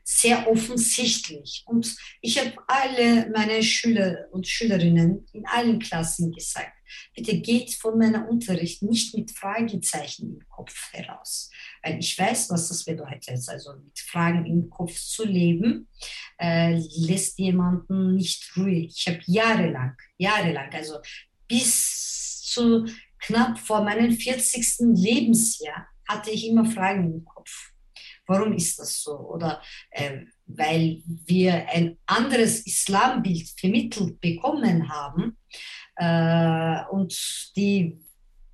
sehr 0.04 0.50
offensichtlich. 0.50 1.64
Und 1.68 1.96
ich 2.20 2.40
habe 2.40 2.54
alle 2.66 3.30
meine 3.30 3.62
Schüler 3.62 4.26
und 4.32 4.48
Schülerinnen 4.48 5.28
in 5.34 5.46
allen 5.46 5.78
Klassen 5.78 6.32
gesagt, 6.32 6.74
bitte 7.16 7.40
geht 7.40 7.74
von 7.74 7.98
meinem 7.98 8.26
Unterricht 8.26 8.84
nicht 8.84 9.16
mit 9.16 9.32
Fragezeichen 9.32 10.36
im 10.36 10.48
Kopf 10.48 10.92
heraus. 10.92 11.50
Weil 11.82 12.00
ich 12.00 12.18
weiß, 12.18 12.50
was 12.50 12.70
das 12.70 12.86
bedeutet. 12.86 13.48
Also 13.48 13.74
mit 13.76 13.98
Fragen 14.00 14.46
im 14.46 14.70
Kopf 14.70 14.94
zu 14.94 15.26
leben, 15.26 15.88
äh, 16.40 16.80
lässt 16.98 17.40
jemanden 17.40 18.16
nicht 18.16 18.52
ruhig. 18.58 18.94
Ich 18.98 19.08
habe 19.08 19.22
jahrelang, 19.26 19.96
jahrelang, 20.18 20.72
also 20.74 21.00
bis 21.48 22.42
zu 22.42 22.86
knapp 23.20 23.58
vor 23.58 23.84
meinem 23.84 24.12
40. 24.12 24.96
Lebensjahr 24.96 25.88
hatte 26.08 26.32
ich 26.32 26.48
immer 26.48 26.66
Fragen 26.66 27.06
im 27.06 27.26
Kopf. 27.26 27.74
Warum 28.26 28.54
ist 28.54 28.80
das 28.80 29.02
so? 29.02 29.18
Oder 29.18 29.62
äh, 29.92 30.22
weil 30.46 31.02
wir 31.06 31.68
ein 31.70 31.98
anderes 32.06 32.66
Islambild 32.66 33.50
vermittelt 33.60 34.20
bekommen 34.22 34.90
haben 34.90 35.38
äh, 35.96 36.86
und 36.92 37.14
die 37.56 38.00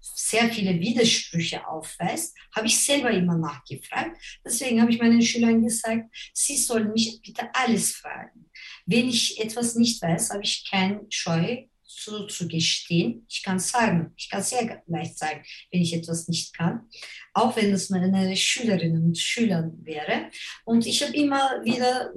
sehr 0.02 0.50
viele 0.50 0.80
Widersprüche 0.80 1.66
aufweist, 1.68 2.38
habe 2.56 2.68
ich 2.68 2.78
selber 2.78 3.10
immer 3.12 3.38
nachgefragt. 3.38 4.18
Deswegen 4.46 4.82
habe 4.82 4.92
ich 4.92 5.00
meinen 5.00 5.22
Schülern 5.22 5.64
gesagt, 5.64 6.14
sie 6.34 6.58
sollen 6.58 6.92
mich 6.92 7.22
bitte 7.22 7.50
alles 7.54 7.94
fragen. 7.94 8.50
Wenn 8.86 9.10
ich 9.10 9.40
etwas 9.40 9.76
nicht 9.76 10.02
weiß, 10.02 10.32
habe 10.32 10.44
ich 10.44 10.68
kein 10.70 11.06
Scheu 11.10 11.66
zuzugestehen. 11.84 13.26
Ich 13.30 13.44
kann 13.44 13.60
sagen, 13.60 14.14
ich 14.16 14.30
kann 14.30 14.44
sehr 14.44 14.84
leicht 14.88 15.18
sagen, 15.18 15.44
wenn 15.72 15.82
ich 15.82 15.94
etwas 15.94 16.28
nicht 16.28 16.56
kann, 16.56 16.88
auch 17.34 17.56
wenn 17.56 17.74
es 17.74 17.90
meine 17.90 18.36
Schülerinnen 18.36 19.04
und 19.04 19.18
Schüler 19.18 19.72
wäre. 19.82 20.30
Und 20.66 20.86
ich 20.86 21.04
habe 21.04 21.14
immer 21.16 21.62
wieder 21.64 22.12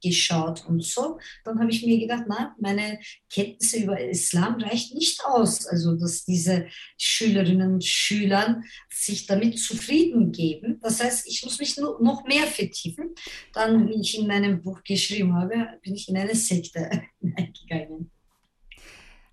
nachgeschaut 0.00 0.64
und 0.66 0.84
so. 0.84 1.18
Dann 1.44 1.58
habe 1.58 1.70
ich 1.70 1.84
mir 1.84 1.98
gedacht, 1.98 2.24
na, 2.26 2.54
meine 2.58 2.98
Kenntnisse 3.32 3.82
über 3.82 4.00
Islam 4.00 4.60
reicht 4.60 4.94
nicht 4.94 5.24
aus. 5.24 5.66
Also, 5.66 5.96
dass 5.96 6.24
diese 6.24 6.66
Schülerinnen 6.98 7.74
und 7.74 7.84
Schüler 7.84 8.62
sich 8.90 9.26
damit 9.26 9.58
zufrieden 9.58 10.32
geben. 10.32 10.78
Das 10.80 11.02
heißt, 11.02 11.26
ich 11.26 11.42
muss 11.44 11.58
mich 11.58 11.76
noch 11.76 12.24
mehr 12.26 12.46
vertiefen. 12.46 13.14
Dann, 13.52 13.88
wie 13.88 14.00
ich 14.00 14.18
in 14.18 14.26
meinem 14.26 14.62
Buch 14.62 14.82
geschrieben 14.84 15.34
habe, 15.34 15.78
bin 15.82 15.94
ich 15.94 16.08
in 16.08 16.16
eine 16.16 16.34
Sekte 16.34 16.90
eingegangen. 17.36 18.10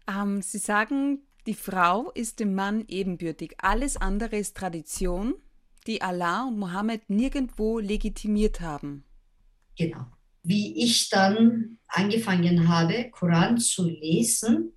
Ähm, 0.08 0.42
Sie 0.42 0.60
sagen, 0.60 1.20
die 1.48 1.54
Frau 1.54 2.12
ist 2.12 2.40
dem 2.40 2.56
Mann 2.56 2.86
ebenbürtig. 2.88 3.56
Alles 3.58 3.98
andere 3.98 4.38
ist 4.38 4.56
Tradition, 4.56 5.36
die 5.86 6.02
Allah 6.02 6.48
und 6.48 6.60
Mohammed 6.60 7.10
nirgendwo 7.10 7.80
legitimiert 7.80 8.60
haben. 8.60 9.06
Genau. 9.78 10.08
Wie 10.50 10.82
ich 10.82 11.10
dann 11.10 11.77
angefangen 11.88 12.70
habe, 12.70 13.10
Koran 13.12 13.58
zu 13.58 13.84
lesen, 13.84 14.72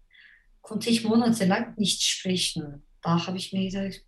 konnte 0.60 0.90
ich 0.90 1.04
monatelang 1.04 1.74
nicht 1.76 2.02
sprechen. 2.02 2.82
Da 3.00 3.24
habe 3.24 3.36
ich 3.36 3.52
mir 3.52 3.66
gesagt, 3.66 4.04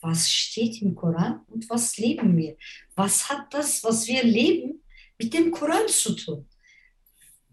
was 0.00 0.30
steht 0.30 0.80
im 0.80 0.94
Koran 0.94 1.40
und 1.48 1.68
was 1.68 1.96
leben 1.96 2.36
wir? 2.36 2.56
Was 2.94 3.28
hat 3.28 3.52
das, 3.52 3.82
was 3.82 4.06
wir 4.06 4.22
leben, 4.22 4.84
mit 5.18 5.34
dem 5.34 5.50
Koran 5.50 5.88
zu 5.88 6.14
tun? 6.14 6.48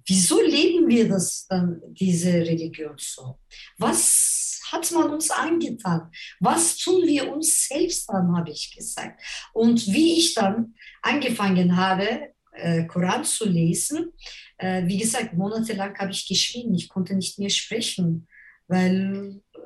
Wieso 0.06 0.40
leben 0.44 0.88
wir 0.88 1.10
das 1.10 1.48
dann, 1.48 1.82
diese 1.88 2.32
Religion 2.32 2.94
so? 3.00 3.40
Was 3.80 4.62
hat 4.72 4.92
man 4.92 5.10
uns 5.10 5.32
angetan? 5.32 6.12
Was 6.40 6.78
tun 6.78 7.08
wir 7.08 7.34
uns 7.34 7.68
selbst 7.68 8.08
an, 8.12 8.38
habe 8.38 8.52
ich 8.52 8.76
gesagt. 8.76 9.20
Und 9.52 9.88
wie 9.88 10.20
ich 10.20 10.36
dann 10.36 10.76
angefangen 11.02 11.76
habe, 11.76 12.35
äh, 12.56 12.86
Koran 12.86 13.24
zu 13.24 13.48
lesen, 13.48 14.12
äh, 14.58 14.86
wie 14.86 14.98
gesagt, 14.98 15.34
monatelang 15.34 15.98
habe 15.98 16.12
ich 16.12 16.28
geschwiegen, 16.28 16.74
ich 16.76 16.90
konnte 16.90 17.16
nicht 17.16 17.40
mehr 17.40 17.50
sprechen, 17.50 18.28
weil 18.68 19.42
äh, 19.54 19.60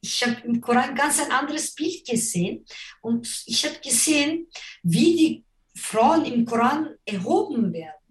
ich 0.00 0.22
habe 0.24 0.36
im 0.44 0.60
Koran 0.60 0.94
ganz 0.94 1.20
ein 1.20 1.30
anderes 1.30 1.74
Bild 1.74 2.06
gesehen 2.06 2.64
und 3.00 3.44
ich 3.46 3.64
habe 3.64 3.78
gesehen, 3.80 4.48
wie 4.82 5.16
die 5.16 5.44
Frauen 5.74 6.24
im 6.24 6.44
Koran 6.44 6.90
erhoben 7.04 7.72
werden 7.72 8.02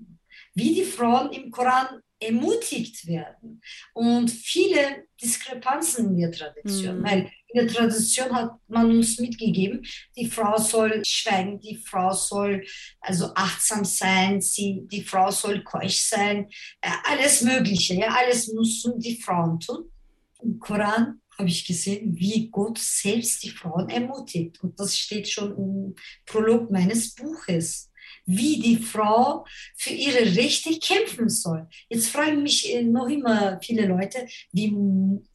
wie 0.53 0.75
die 0.75 0.83
Frauen 0.83 1.31
im 1.31 1.51
Koran 1.51 2.01
ermutigt 2.19 3.07
werden. 3.07 3.61
Und 3.93 4.29
viele 4.29 5.07
Diskrepanzen 5.21 6.09
in 6.09 6.17
der 6.19 6.31
Tradition, 6.31 6.99
mhm. 6.99 7.03
weil 7.03 7.31
in 7.53 7.65
der 7.65 7.67
Tradition 7.67 8.33
hat 8.33 8.51
man 8.67 8.91
uns 8.91 9.19
mitgegeben, 9.19 9.85
die 10.15 10.29
Frau 10.29 10.57
soll 10.57 11.03
schweigen, 11.05 11.59
die 11.59 11.77
Frau 11.77 12.13
soll 12.13 12.63
also 12.99 13.33
achtsam 13.35 13.83
sein, 13.83 14.41
sie, 14.41 14.81
die 14.91 15.03
Frau 15.03 15.31
soll 15.31 15.63
keusch 15.63 16.01
sein, 16.01 16.47
äh, 16.81 16.89
alles 17.03 17.41
Mögliche, 17.41 17.95
ja, 17.95 18.07
alles 18.07 18.47
müssen 18.53 18.99
die 18.99 19.21
Frauen 19.21 19.59
tun. 19.59 19.85
Im 20.41 20.59
Koran 20.59 21.21
habe 21.37 21.49
ich 21.49 21.65
gesehen, 21.65 22.15
wie 22.17 22.49
Gott 22.49 22.77
selbst 22.77 23.43
die 23.43 23.49
Frauen 23.49 23.89
ermutigt. 23.89 24.61
Und 24.63 24.79
das 24.79 24.97
steht 24.97 25.27
schon 25.29 25.57
im 25.57 25.95
Prolog 26.25 26.71
meines 26.71 27.15
Buches 27.15 27.90
wie 28.25 28.59
die 28.59 28.77
Frau 28.77 29.45
für 29.75 29.91
ihre 29.91 30.35
Rechte 30.35 30.77
kämpfen 30.79 31.29
soll. 31.29 31.67
Jetzt 31.89 32.09
fragen 32.09 32.43
mich 32.43 32.73
äh, 32.73 32.83
noch 32.83 33.07
immer 33.07 33.59
viele 33.61 33.87
Leute, 33.87 34.25
wie, 34.51 34.71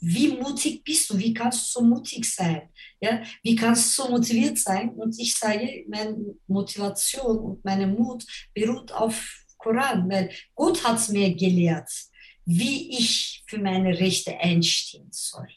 wie 0.00 0.28
mutig 0.28 0.84
bist 0.84 1.10
du? 1.10 1.18
Wie 1.18 1.34
kannst 1.34 1.74
du 1.74 1.80
so 1.80 1.86
mutig 1.86 2.24
sein? 2.24 2.68
Ja, 3.00 3.22
wie 3.42 3.56
kannst 3.56 3.98
du 3.98 4.02
so 4.02 4.10
motiviert 4.10 4.58
sein? 4.58 4.90
Und 4.90 5.18
ich 5.18 5.34
sage, 5.34 5.84
meine 5.88 6.16
Motivation 6.46 7.38
und 7.38 7.64
meine 7.64 7.86
Mut 7.86 8.24
beruht 8.54 8.92
auf 8.92 9.44
Koran, 9.58 10.08
weil 10.08 10.30
Gott 10.54 10.82
hat 10.84 10.98
es 10.98 11.08
mir 11.08 11.34
gelehrt, 11.34 11.90
wie 12.46 12.96
ich 12.96 13.42
für 13.46 13.58
meine 13.58 13.98
Rechte 13.98 14.38
einstehen 14.38 15.08
soll. 15.10 15.48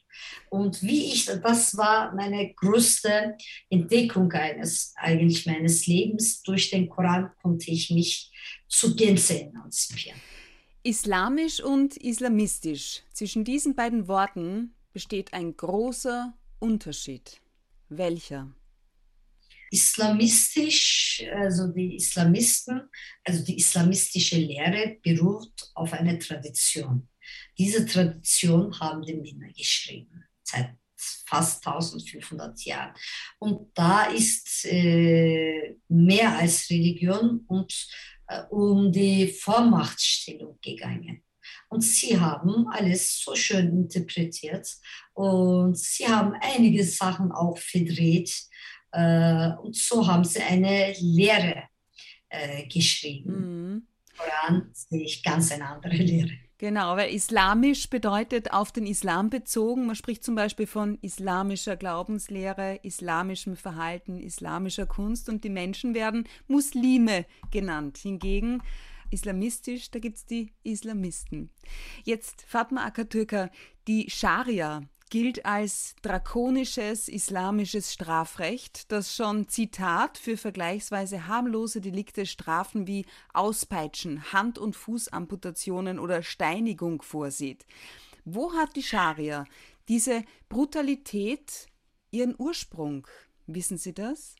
Und 0.49 0.81
wie 0.83 1.13
ich, 1.13 1.25
das 1.25 1.77
war 1.77 2.13
meine 2.13 2.53
größte 2.55 3.37
Entdeckung 3.69 4.31
eines, 4.31 4.93
eigentlich 4.95 5.45
meines 5.45 5.87
Lebens. 5.87 6.41
Durch 6.43 6.71
den 6.71 6.89
Koran 6.89 7.31
konnte 7.41 7.71
ich 7.71 7.89
mich 7.91 8.31
zu 8.67 8.95
Gänze 8.95 9.41
emanzipieren. 9.41 10.19
Islamisch 10.83 11.61
und 11.61 11.97
islamistisch. 11.97 13.03
Zwischen 13.13 13.43
diesen 13.43 13.75
beiden 13.75 14.07
Worten 14.07 14.73
besteht 14.91 15.33
ein 15.33 15.55
großer 15.55 16.33
Unterschied. 16.59 17.39
Welcher? 17.89 18.51
Islamistisch, 19.71 21.23
also 21.33 21.67
die 21.67 21.95
Islamisten, 21.95 22.81
also 23.23 23.43
die 23.43 23.57
islamistische 23.57 24.37
Lehre 24.37 24.97
beruht 25.01 25.53
auf 25.75 25.93
einer 25.93 26.17
Tradition. 26.19 27.07
Diese 27.57 27.85
Tradition 27.85 28.79
haben 28.79 29.01
die 29.03 29.15
Männer 29.15 29.51
geschrieben, 29.53 30.25
seit 30.43 30.75
fast 31.25 31.65
1500 31.65 32.63
Jahren. 32.63 32.93
Und 33.37 33.71
da 33.73 34.05
ist 34.05 34.65
äh, 34.65 35.75
mehr 35.87 36.37
als 36.37 36.69
Religion 36.69 37.45
und 37.47 37.87
äh, 38.27 38.41
um 38.49 38.91
die 38.91 39.27
Vormachtstellung 39.27 40.57
gegangen. 40.61 41.23
Und 41.69 41.81
sie 41.81 42.19
haben 42.19 42.67
alles 42.69 43.21
so 43.23 43.35
schön 43.35 43.69
interpretiert 43.69 44.67
und 45.13 45.77
sie 45.77 46.07
haben 46.07 46.33
einige 46.41 46.83
Sachen 46.83 47.31
auch 47.31 47.57
verdreht. 47.57 48.31
Äh, 48.91 49.51
und 49.61 49.75
so 49.75 50.07
haben 50.07 50.23
sie 50.23 50.41
eine 50.41 50.93
Lehre 50.99 51.63
äh, 52.29 52.67
geschrieben. 52.67 53.33
Mhm. 53.33 53.87
Voran 54.13 54.69
sehe 54.73 55.03
ich 55.03 55.23
ganz 55.23 55.51
eine 55.51 55.67
andere 55.67 55.93
Lehre. 55.95 56.31
Genau, 56.59 56.97
weil 56.97 57.13
islamisch 57.13 57.89
bedeutet 57.89 58.51
auf 58.51 58.73
den 58.73 58.85
Islam 58.85 59.29
bezogen. 59.29 59.85
Man 59.85 59.95
spricht 59.95 60.25
zum 60.25 60.35
Beispiel 60.35 60.67
von 60.67 60.97
islamischer 61.01 61.77
Glaubenslehre, 61.77 62.81
islamischem 62.83 63.55
Verhalten, 63.55 64.19
islamischer 64.19 64.85
Kunst 64.85 65.29
und 65.29 65.45
die 65.45 65.49
Menschen 65.49 65.93
werden 65.93 66.27
Muslime 66.47 67.25
genannt. 67.49 67.97
Hingegen 67.99 68.61
islamistisch, 69.09 69.89
da 69.89 69.99
gibt 69.99 70.17
es 70.17 70.25
die 70.25 70.51
Islamisten. 70.63 71.49
Jetzt 72.03 72.43
Fatma 72.45 72.85
Akatürker, 72.85 73.49
die 73.87 74.09
Scharia, 74.09 74.81
gilt 75.09 75.45
als 75.45 75.95
drakonisches 76.01 77.07
islamisches 77.07 77.93
Strafrecht, 77.93 78.91
das 78.91 79.15
schon 79.15 79.47
Zitat 79.47 80.17
für 80.17 80.37
vergleichsweise 80.37 81.27
harmlose 81.27 81.81
Delikte 81.81 82.25
Strafen 82.25 82.87
wie 82.87 83.05
Auspeitschen, 83.33 84.31
Hand- 84.31 84.57
und 84.57 84.75
Fußamputationen 84.75 85.99
oder 85.99 86.23
Steinigung 86.23 87.01
vorsieht. 87.01 87.65
Wo 88.25 88.53
hat 88.53 88.75
die 88.75 88.83
Scharia 88.83 89.45
diese 89.87 90.23
Brutalität 90.49 91.67
ihren 92.11 92.35
Ursprung? 92.37 93.07
Wissen 93.47 93.77
Sie 93.77 93.93
das? 93.93 94.35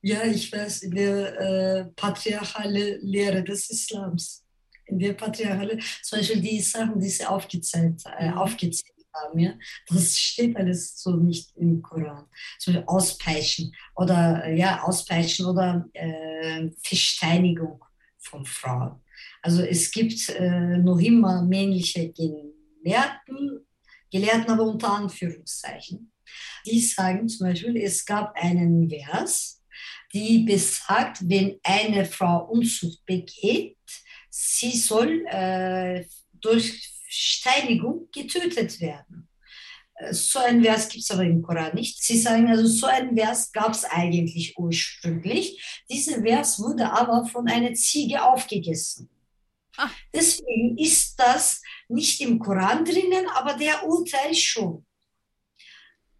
Ja, 0.00 0.24
ich 0.24 0.50
weiß, 0.50 0.82
in 0.82 0.90
der 0.92 1.40
äh, 1.40 1.84
patriarchale 1.94 2.98
Lehre 3.02 3.44
des 3.44 3.70
Islams. 3.70 4.44
In 4.86 4.98
der 4.98 5.12
patriarchale, 5.12 5.78
zum 6.02 6.18
Beispiel 6.18 6.40
die 6.40 6.60
Sachen, 6.60 6.98
die 6.98 7.08
Sie 7.08 7.24
aufgezählt, 7.24 8.02
äh, 8.18 8.30
mhm. 8.30 8.38
aufgezählt 8.38 8.91
haben. 9.14 9.38
Ja? 9.38 9.54
Das 9.88 10.16
steht 10.16 10.56
alles 10.56 11.00
so 11.00 11.16
nicht 11.16 11.56
im 11.56 11.82
Koran. 11.82 12.26
So 12.58 12.72
auspeitschen 12.86 13.74
oder 13.94 14.48
ja, 14.50 14.82
auspeitschen 14.82 15.46
oder 15.46 15.88
äh, 15.92 16.70
Versteinigung 16.82 17.84
von 18.18 18.44
Frauen. 18.44 19.02
Also 19.42 19.62
es 19.62 19.90
gibt 19.90 20.28
äh, 20.30 20.78
noch 20.78 20.98
immer 20.98 21.42
männliche 21.42 22.12
Gelehrten, 22.12 23.66
Gelehrten 24.10 24.50
aber 24.50 24.64
unter 24.64 24.92
Anführungszeichen. 24.92 26.12
Die 26.66 26.80
sagen 26.80 27.28
zum 27.28 27.48
Beispiel, 27.48 27.76
es 27.78 28.04
gab 28.04 28.34
einen 28.36 28.88
Vers, 28.88 29.62
die 30.12 30.40
besagt, 30.40 31.28
wenn 31.28 31.58
eine 31.62 32.04
Frau 32.04 32.46
Unzucht 32.50 33.04
begeht, 33.04 33.76
sie 34.30 34.76
soll 34.76 35.24
äh, 35.26 36.04
durch 36.32 36.91
Steinigung 37.12 38.08
getötet 38.10 38.80
werden. 38.80 39.28
Äh, 39.96 40.14
so 40.14 40.38
ein 40.38 40.62
Vers 40.62 40.88
gibt 40.88 41.04
es 41.04 41.10
aber 41.10 41.24
im 41.24 41.42
Koran 41.42 41.74
nicht. 41.74 42.02
Sie 42.02 42.18
sagen 42.18 42.48
also, 42.48 42.66
so 42.66 42.86
ein 42.86 43.14
Vers 43.14 43.52
gab 43.52 43.72
es 43.72 43.84
eigentlich 43.84 44.56
ursprünglich. 44.56 45.82
Dieser 45.90 46.22
Vers 46.22 46.58
wurde 46.58 46.90
aber 46.90 47.26
von 47.26 47.48
einer 47.48 47.74
Ziege 47.74 48.22
aufgegessen. 48.22 49.10
Ach. 49.76 49.94
Deswegen 50.14 50.76
ist 50.78 51.18
das 51.18 51.60
nicht 51.88 52.20
im 52.20 52.38
Koran 52.38 52.84
drinnen, 52.84 53.26
aber 53.34 53.54
der 53.54 53.86
Urteil 53.86 54.34
schon. 54.34 54.86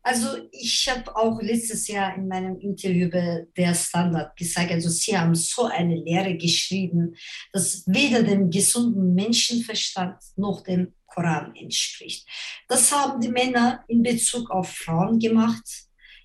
Also 0.02 0.48
ich 0.50 0.88
habe 0.88 1.14
auch 1.14 1.40
letztes 1.40 1.86
Jahr 1.86 2.16
in 2.16 2.26
meinem 2.26 2.58
Interview 2.58 3.06
über 3.06 3.42
der 3.56 3.72
Standard 3.74 4.36
gesagt, 4.36 4.72
also 4.72 4.88
Sie 4.88 5.16
haben 5.16 5.34
so 5.34 5.66
eine 5.66 5.94
Lehre 5.96 6.36
geschrieben, 6.36 7.14
dass 7.52 7.84
weder 7.86 8.24
dem 8.24 8.50
gesunden 8.50 9.14
Menschenverstand 9.14 10.16
noch 10.36 10.62
dem 10.64 10.94
Koran 11.06 11.54
entspricht. 11.54 12.26
Das 12.68 12.90
haben 12.90 13.20
die 13.20 13.28
Männer 13.28 13.84
in 13.86 14.02
Bezug 14.02 14.50
auf 14.50 14.70
Frauen 14.70 15.20
gemacht, 15.20 15.62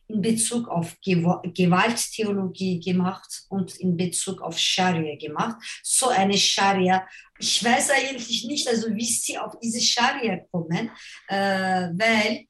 in 0.07 0.21
Bezug 0.21 0.67
auf 0.69 0.95
Gewalttheologie 1.03 2.79
gemacht 2.79 3.43
und 3.49 3.75
in 3.77 3.95
Bezug 3.97 4.41
auf 4.41 4.57
Scharia 4.57 5.17
gemacht. 5.17 5.57
So 5.83 6.07
eine 6.07 6.37
Scharia, 6.37 7.05
ich 7.37 7.63
weiß 7.63 7.91
eigentlich 7.91 8.45
nicht, 8.45 8.67
also 8.67 8.87
wie 8.95 9.05
sie 9.05 9.37
auf 9.37 9.59
diese 9.61 9.81
Scharia 9.81 10.39
kommen, 10.51 10.89
äh, 11.27 11.89
weil 11.93 12.46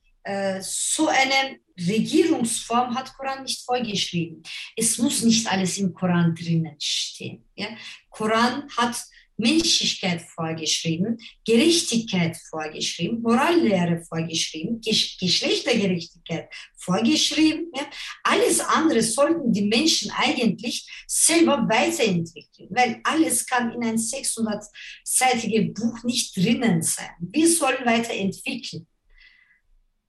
so 0.62 1.08
eine 1.08 1.60
Regierungsform 1.80 2.96
hat 2.96 3.16
Koran 3.16 3.44
nicht 3.44 3.64
vorgeschrieben. 3.64 4.44
Es 4.76 4.98
muss 4.98 5.22
nicht 5.24 5.48
alles 5.48 5.78
im 5.78 5.94
Koran 5.94 6.36
drinnen 6.36 6.76
stehen. 6.80 7.46
Ja? 7.56 7.68
Koran 8.10 8.68
hat 8.76 8.98
Menschlichkeit 9.38 10.22
vorgeschrieben, 10.22 11.20
Gerechtigkeit 11.46 12.36
vorgeschrieben, 12.50 13.22
Morallehre 13.22 14.04
vorgeschrieben, 14.04 14.82
Geschlechtergerechtigkeit 14.82 16.50
vorgeschrieben. 16.76 17.72
Ja. 17.76 17.88
Alles 18.24 18.60
andere 18.60 19.04
sollten 19.04 19.54
die 19.54 19.62
Menschen 19.62 20.12
eigentlich 20.12 20.90
selber 21.06 21.68
weiterentwickeln, 21.70 22.70
weil 22.72 23.00
alles 23.04 23.46
kann 23.46 23.72
in 23.74 23.84
ein 23.84 23.98
600-seitiges 23.98 25.74
Buch 25.74 26.04
nicht 26.04 26.36
drinnen 26.36 26.82
sein. 26.82 27.12
Wir 27.20 27.48
sollen 27.48 27.86
weiterentwickeln. 27.86 28.88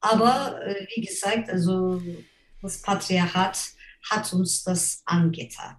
Aber 0.00 0.61
äh, 0.64 0.87
wie 0.95 1.00
gesagt, 1.00 1.50
also 1.50 2.00
das 2.62 2.83
Patriarchat 2.83 3.59
hat 4.11 4.33
uns 4.33 4.62
das 4.62 5.02
angetan. 5.05 5.76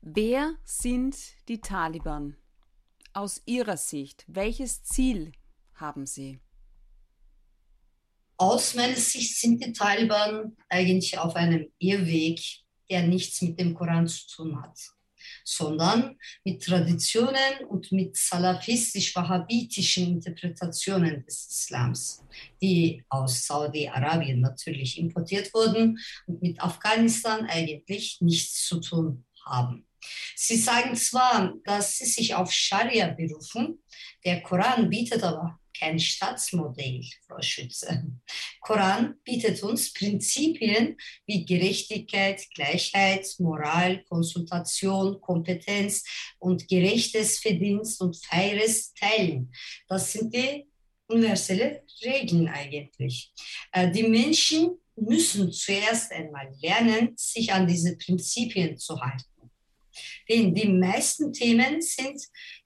Wer 0.00 0.54
sind 0.64 1.16
die 1.48 1.60
Taliban? 1.60 2.36
Aus 3.14 3.42
Ihrer 3.44 3.76
Sicht, 3.76 4.24
welches 4.26 4.82
Ziel 4.82 5.32
haben 5.74 6.06
sie? 6.06 6.40
Aus 8.38 8.74
meiner 8.74 8.96
Sicht 8.96 9.38
sind 9.38 9.64
die 9.64 9.72
Taliban 9.72 10.56
eigentlich 10.68 11.18
auf 11.18 11.36
einem 11.36 11.70
Irrweg, 11.78 12.40
der 12.90 13.06
nichts 13.06 13.42
mit 13.42 13.60
dem 13.60 13.74
Koran 13.74 14.06
zu 14.06 14.26
tun 14.28 14.62
hat 14.62 14.78
sondern 15.44 16.18
mit 16.44 16.64
Traditionen 16.64 17.64
und 17.68 17.92
mit 17.92 18.16
salafistisch-wahhabitischen 18.16 20.14
Interpretationen 20.14 21.24
des 21.24 21.48
Islams, 21.48 22.24
die 22.60 23.04
aus 23.08 23.46
Saudi-Arabien 23.46 24.40
natürlich 24.40 24.98
importiert 24.98 25.52
wurden 25.54 25.98
und 26.26 26.42
mit 26.42 26.60
Afghanistan 26.60 27.46
eigentlich 27.46 28.18
nichts 28.20 28.66
zu 28.66 28.80
tun 28.80 29.24
haben. 29.44 29.86
Sie 30.34 30.56
sagen 30.56 30.96
zwar, 30.96 31.54
dass 31.64 31.98
sie 31.98 32.06
sich 32.06 32.34
auf 32.34 32.52
Scharia 32.52 33.08
berufen, 33.08 33.82
der 34.24 34.42
Koran 34.42 34.90
bietet 34.90 35.22
aber 35.22 35.58
kein 35.78 35.98
Staatsmodell, 35.98 37.04
Frau 37.26 37.40
Schütze. 37.40 38.04
Koran 38.60 39.16
bietet 39.24 39.62
uns 39.62 39.92
Prinzipien 39.92 40.96
wie 41.26 41.44
Gerechtigkeit, 41.44 42.46
Gleichheit, 42.54 43.26
Moral, 43.38 44.04
Konsultation, 44.04 45.20
Kompetenz 45.20 46.04
und 46.38 46.68
gerechtes 46.68 47.38
Verdienst 47.38 48.00
und 48.00 48.16
feires 48.16 48.94
Teilen. 48.94 49.52
Das 49.88 50.12
sind 50.12 50.34
die 50.34 50.66
universelle 51.06 51.82
Regeln 52.04 52.48
eigentlich. 52.48 53.32
Äh, 53.72 53.90
die 53.90 54.04
Menschen 54.04 54.78
müssen 54.96 55.52
zuerst 55.52 56.12
einmal 56.12 56.52
lernen, 56.60 57.14
sich 57.16 57.52
an 57.52 57.66
diese 57.66 57.96
Prinzipien 57.96 58.76
zu 58.76 59.00
halten. 59.00 59.50
Denn 60.28 60.54
die 60.54 60.68
meisten 60.68 61.32
Themen 61.32 61.80
sind 61.82 62.22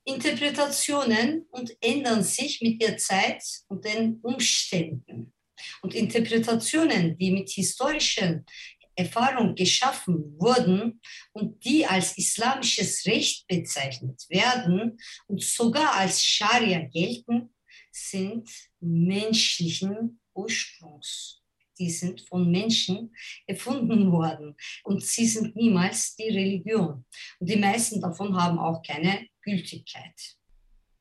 Interpretationen 0.07 1.47
und 1.51 1.77
ändern 1.81 2.23
sich 2.23 2.62
mit 2.62 2.81
der 2.81 2.97
Zeit 2.97 3.42
und 3.69 3.85
den 3.85 4.21
Umständen. 4.23 5.35
Und 5.83 5.95
Interpretationen, 5.95 7.19
die 7.19 7.33
mit 7.33 7.51
historischen 7.51 8.47
Erfahrung 8.95 9.55
geschaffen 9.55 10.38
wurden 10.38 11.01
und 11.33 11.64
die 11.64 11.85
als 11.85 12.16
islamisches 12.16 13.05
Recht 13.07 13.47
bezeichnet 13.47 14.25
werden 14.29 14.99
und 15.27 15.42
sogar 15.42 15.95
als 15.95 16.25
Scharia 16.25 16.81
gelten, 16.81 17.55
sind 17.90 18.49
menschlichen 18.81 20.21
Ursprungs. 20.35 21.42
Die 21.79 21.91
sind 21.91 22.23
von 22.23 22.51
Menschen 22.51 23.15
erfunden 23.47 24.11
worden 24.12 24.57
und 24.85 25.05
sie 25.05 25.27
sind 25.27 25.57
niemals 25.57 26.17
die 26.17 26.29
Religion. 26.29 27.05
Und 27.39 27.51
die 27.51 27.57
meisten 27.57 28.01
davon 28.01 28.37
haben 28.37 28.59
auch 28.59 28.83
keine 28.83 29.27
Gültigkeit. 29.43 30.37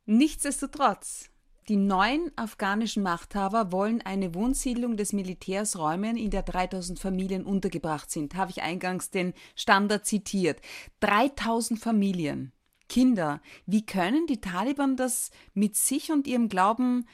Nichtsdestotrotz, 0.05 1.29
die 1.67 1.77
neuen 1.77 2.31
afghanischen 2.35 3.01
Machthaber 3.01 3.71
wollen 3.71 4.03
eine 4.03 4.35
Wohnsiedlung 4.35 4.97
des 4.97 5.13
Militärs 5.13 5.79
räumen, 5.79 6.15
in 6.15 6.29
der 6.29 6.43
3000 6.43 6.99
Familien 6.99 7.43
untergebracht 7.43 8.11
sind. 8.11 8.35
Habe 8.35 8.51
ich 8.51 8.61
eingangs 8.61 9.09
den 9.09 9.33
Standard 9.55 10.05
zitiert. 10.05 10.61
3000 10.99 11.79
Familien. 11.79 12.51
Kinder. 12.87 13.41
Wie 13.65 13.83
können 13.83 14.27
die 14.27 14.41
Taliban 14.41 14.95
das 14.95 15.31
mit 15.55 15.75
sich 15.75 16.11
und 16.11 16.27
ihrem 16.27 16.49
Glauben 16.49 17.07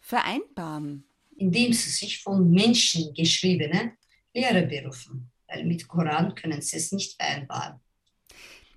vereinbaren? 0.00 1.04
Indem 1.36 1.72
sie 1.72 1.90
sich 1.90 2.22
von 2.22 2.50
Menschen 2.50 3.12
geschriebene 3.14 3.92
Lehre 4.32 4.66
berufen. 4.66 5.30
Weil 5.48 5.64
mit 5.64 5.86
Koran 5.88 6.34
können 6.34 6.60
sie 6.62 6.76
es 6.76 6.92
nicht 6.92 7.16
vereinbaren. 7.16 7.80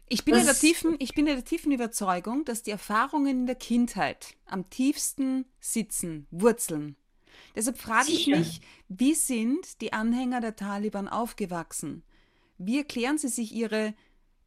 Ich 0.10 0.24
bin, 0.24 0.36
in 0.36 0.46
der 0.46 0.56
tiefen, 0.56 0.96
ich 1.00 1.14
bin 1.14 1.28
in 1.28 1.36
der 1.36 1.44
tiefen 1.44 1.72
Überzeugung, 1.72 2.46
dass 2.46 2.64
die 2.64 2.72
Erfahrungen 2.72 3.42
in 3.42 3.46
der 3.46 3.56
Kindheit 3.56 4.36
am 4.46 4.70
tiefsten 4.70 5.46
sitzen, 5.60 6.28
wurzeln. 6.32 6.96
Deshalb 7.56 7.78
frage 7.78 8.12
ich 8.12 8.28
mich, 8.28 8.62
wie 8.88 9.14
sind 9.14 9.82
die 9.82 9.92
Anhänger 9.92 10.40
der 10.40 10.56
Taliban 10.56 11.08
aufgewachsen? 11.08 12.04
Wie 12.58 12.78
erklären 12.78 13.18
sie 13.18 13.28
sich 13.28 13.54
ihre 13.54 13.94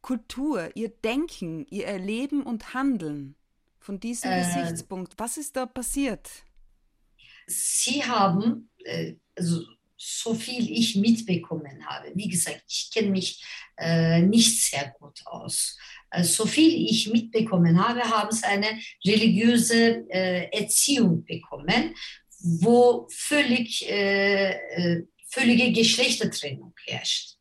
Kultur, 0.01 0.71
ihr 0.75 0.89
Denken, 0.89 1.65
ihr 1.69 1.85
Erleben 1.85 2.41
und 2.43 2.73
Handeln 2.73 3.35
von 3.79 3.99
diesem 3.99 4.31
äh, 4.31 4.43
Gesichtspunkt? 4.43 5.13
Was 5.17 5.37
ist 5.37 5.55
da 5.55 5.65
passiert? 5.65 6.29
Sie 7.51 8.03
haben, 8.03 8.69
äh, 8.83 9.13
also 9.35 9.61
so 9.97 10.33
viel 10.33 10.71
ich 10.71 10.95
mitbekommen 10.95 11.85
habe. 11.85 12.11
Wie 12.15 12.27
gesagt, 12.27 12.63
ich 12.67 12.89
kenne 12.91 13.11
mich 13.11 13.43
äh, 13.77 14.21
nicht 14.21 14.63
sehr 14.63 14.93
gut 14.99 15.21
aus. 15.25 15.77
Also, 16.09 16.43
so 16.43 16.49
viel 16.49 16.89
ich 16.89 17.11
mitbekommen 17.11 17.83
habe, 17.83 18.01
haben 18.01 18.31
sie 18.31 18.45
eine 18.45 18.79
religiöse 19.05 20.05
äh, 20.09 20.49
Erziehung 20.51 21.23
bekommen, 21.23 21.95
wo 22.39 23.07
völlig, 23.11 23.87
äh, 23.87 24.51
äh 24.51 25.03
völlige 25.29 25.71
Geschlechtertrennung 25.71 26.73
herrscht. 26.85 27.37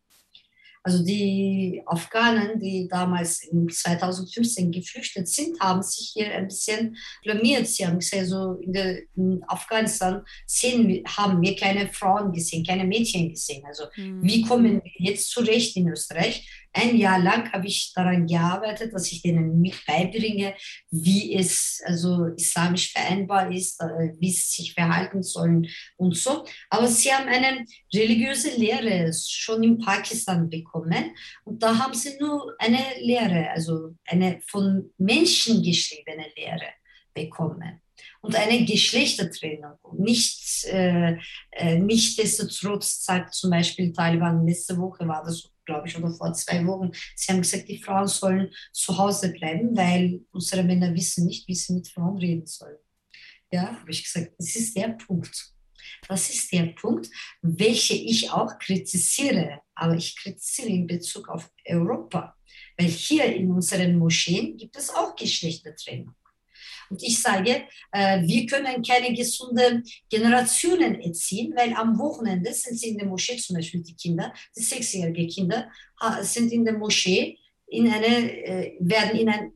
Also 0.82 1.04
die 1.04 1.82
Afghanen, 1.84 2.58
die 2.58 2.88
damals 2.88 3.42
in 3.44 3.68
2015 3.68 4.72
geflüchtet 4.72 5.28
sind, 5.28 5.60
haben 5.60 5.82
sich 5.82 6.12
hier 6.14 6.32
ein 6.32 6.48
bisschen 6.48 6.96
blamiert. 7.22 7.66
Sie 7.66 7.86
haben 7.86 7.98
gesagt, 7.98 8.26
so 8.26 8.54
in, 8.62 8.72
der, 8.72 8.98
in 9.14 9.42
Afghanistan 9.46 10.22
sehen, 10.46 11.04
haben 11.06 11.42
wir 11.42 11.54
keine 11.54 11.88
Frauen 11.88 12.32
gesehen, 12.32 12.64
keine 12.64 12.84
Mädchen 12.84 13.28
gesehen. 13.28 13.62
Also 13.66 13.84
mhm. 13.96 14.22
wie 14.22 14.42
kommen 14.42 14.82
wir 14.82 14.92
jetzt 14.96 15.30
zurecht 15.30 15.76
in 15.76 15.88
Österreich? 15.88 16.48
Ein 16.72 16.96
Jahr 16.96 17.18
lang 17.18 17.52
habe 17.52 17.66
ich 17.66 17.92
daran 17.94 18.26
gearbeitet, 18.26 18.92
dass 18.94 19.10
ich 19.10 19.22
denen 19.22 19.60
mit 19.60 19.74
beibringe, 19.86 20.54
wie 20.90 21.34
es 21.34 21.82
also 21.84 22.26
islamisch 22.36 22.92
vereinbar 22.92 23.50
ist, 23.50 23.80
äh, 23.80 24.12
wie 24.18 24.30
sie 24.30 24.62
sich 24.62 24.74
verhalten 24.74 25.22
sollen 25.22 25.66
und 25.96 26.16
so. 26.16 26.44
Aber 26.68 26.86
sie 26.86 27.12
haben 27.12 27.28
eine 27.28 27.64
religiöse 27.92 28.56
Lehre 28.56 29.12
schon 29.12 29.62
in 29.62 29.78
Pakistan 29.78 30.48
bekommen 30.48 31.14
und 31.44 31.62
da 31.62 31.76
haben 31.76 31.94
sie 31.94 32.16
nur 32.20 32.54
eine 32.58 32.78
Lehre, 33.00 33.50
also 33.50 33.96
eine 34.06 34.40
von 34.46 34.92
Menschen 34.98 35.62
geschriebene 35.62 36.26
Lehre 36.36 36.68
bekommen 37.12 37.80
und 38.20 38.36
eine 38.36 38.64
Geschlechtertrennung. 38.64 39.78
Nicht, 39.98 40.64
äh, 40.66 41.16
äh, 41.50 41.78
nicht 41.78 42.18
destotrotz 42.18 43.04
sagt 43.04 43.34
zum 43.34 43.50
Beispiel 43.50 43.92
Taliban, 43.92 44.46
letzte 44.46 44.76
Woche 44.78 45.06
war 45.08 45.24
das, 45.24 45.50
glaube 45.70 45.88
ich, 45.88 45.96
oder 45.96 46.10
vor 46.10 46.32
zwei 46.34 46.66
Wochen, 46.66 46.90
sie 47.14 47.32
haben 47.32 47.42
gesagt, 47.42 47.68
die 47.68 47.82
Frauen 47.82 48.08
sollen 48.08 48.50
zu 48.72 48.96
Hause 48.98 49.32
bleiben, 49.32 49.76
weil 49.76 50.20
unsere 50.32 50.64
Männer 50.64 50.92
wissen 50.94 51.26
nicht, 51.26 51.46
wie 51.46 51.54
sie 51.54 51.74
mit 51.74 51.88
Frauen 51.88 52.18
reden 52.18 52.46
sollen. 52.46 52.78
Ja, 53.52 53.78
habe 53.80 53.90
ich 53.90 54.04
gesagt, 54.04 54.32
das 54.38 54.54
ist 54.56 54.76
der 54.76 54.88
Punkt. 54.88 55.54
Das 56.08 56.30
ist 56.30 56.52
der 56.52 56.66
Punkt, 56.66 57.08
welche 57.42 57.94
ich 57.94 58.30
auch 58.30 58.58
kritisiere. 58.58 59.60
Aber 59.74 59.94
ich 59.94 60.16
kritisiere 60.16 60.68
in 60.68 60.86
Bezug 60.86 61.28
auf 61.28 61.50
Europa. 61.66 62.36
Weil 62.76 62.88
hier 62.88 63.24
in 63.34 63.50
unseren 63.50 63.96
Moscheen 63.96 64.56
gibt 64.56 64.76
es 64.76 64.90
auch 64.90 65.14
Geschlechtertrennung. 65.16 66.14
Und 66.90 67.02
ich 67.02 67.22
sage, 67.22 67.62
äh, 67.92 68.20
wir 68.22 68.46
können 68.46 68.82
keine 68.82 69.14
gesunden 69.14 69.84
Generationen 70.10 71.00
erziehen, 71.00 71.54
weil 71.56 71.72
am 71.74 71.98
Wochenende 71.98 72.52
sind 72.52 72.78
sie 72.78 72.90
in 72.90 72.98
der 72.98 73.06
Moschee, 73.06 73.36
zum 73.36 73.56
Beispiel 73.56 73.80
die 73.80 73.94
Kinder, 73.94 74.34
die 74.56 74.62
sechsjährigen 74.62 75.28
Kinder, 75.28 75.70
sind 76.22 76.52
in 76.52 76.64
der 76.64 76.74
Moschee, 76.74 77.38
in 77.68 77.88
eine, 77.88 78.44
äh, 78.44 78.76
werden 78.80 79.18
in 79.18 79.28
ein 79.28 79.52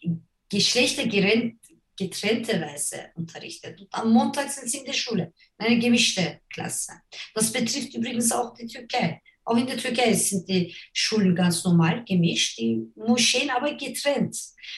in 0.00 0.26
geschlechtergetrennte 0.48 2.60
Weise 2.60 3.10
unterrichtet. 3.14 3.80
Und 3.80 3.88
am 3.90 4.12
Montag 4.12 4.50
sind 4.50 4.70
sie 4.70 4.78
in 4.78 4.84
der 4.84 4.92
Schule, 4.92 5.32
in 5.58 5.66
einer 5.66 5.80
gemischten 5.80 6.38
Klasse. 6.48 6.92
Das 7.34 7.52
betrifft 7.52 7.94
übrigens 7.94 8.30
auch 8.30 8.54
die 8.54 8.66
Türkei. 8.66 9.20
Auch 9.44 9.56
in 9.56 9.66
der 9.66 9.76
Türkei 9.76 10.12
sind 10.14 10.48
die 10.48 10.74
Schulen 10.92 11.34
ganz 11.34 11.64
normal 11.64 12.04
gemischt, 12.04 12.58
die 12.58 12.80
Moscheen 12.94 13.50
aber 13.50 13.74
getrennt. 13.74 14.36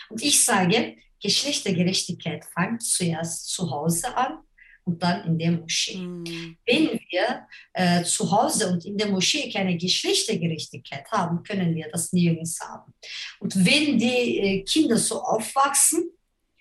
Und 0.09 0.23
ich 0.23 0.43
sage, 0.43 0.97
Geschlechtergerechtigkeit 1.23 2.45
fängt 2.45 2.83
zuerst 2.83 3.49
zu 3.49 3.71
Hause 3.71 4.17
an 4.17 4.39
und 4.85 5.03
dann 5.03 5.25
in 5.25 5.39
der 5.39 5.53
Moschee. 5.53 5.97
Mhm. 5.97 6.57
Wenn 6.65 7.01
wir 7.11 7.47
äh, 7.73 8.05
zu 8.05 8.31
Hause 8.31 8.71
und 8.71 8.85
in 8.85 8.97
der 8.97 9.09
Moschee 9.09 9.51
keine 9.51 9.77
Geschlechtergerechtigkeit 9.77 11.11
haben, 11.11 11.43
können 11.43 11.75
wir 11.75 11.89
das 11.91 12.13
nirgends 12.13 12.61
haben. 12.61 12.95
Und 13.41 13.57
wenn 13.57 13.99
die 13.99 14.39
äh, 14.39 14.63
Kinder 14.63 14.97
so 14.97 15.21
aufwachsen, 15.21 16.11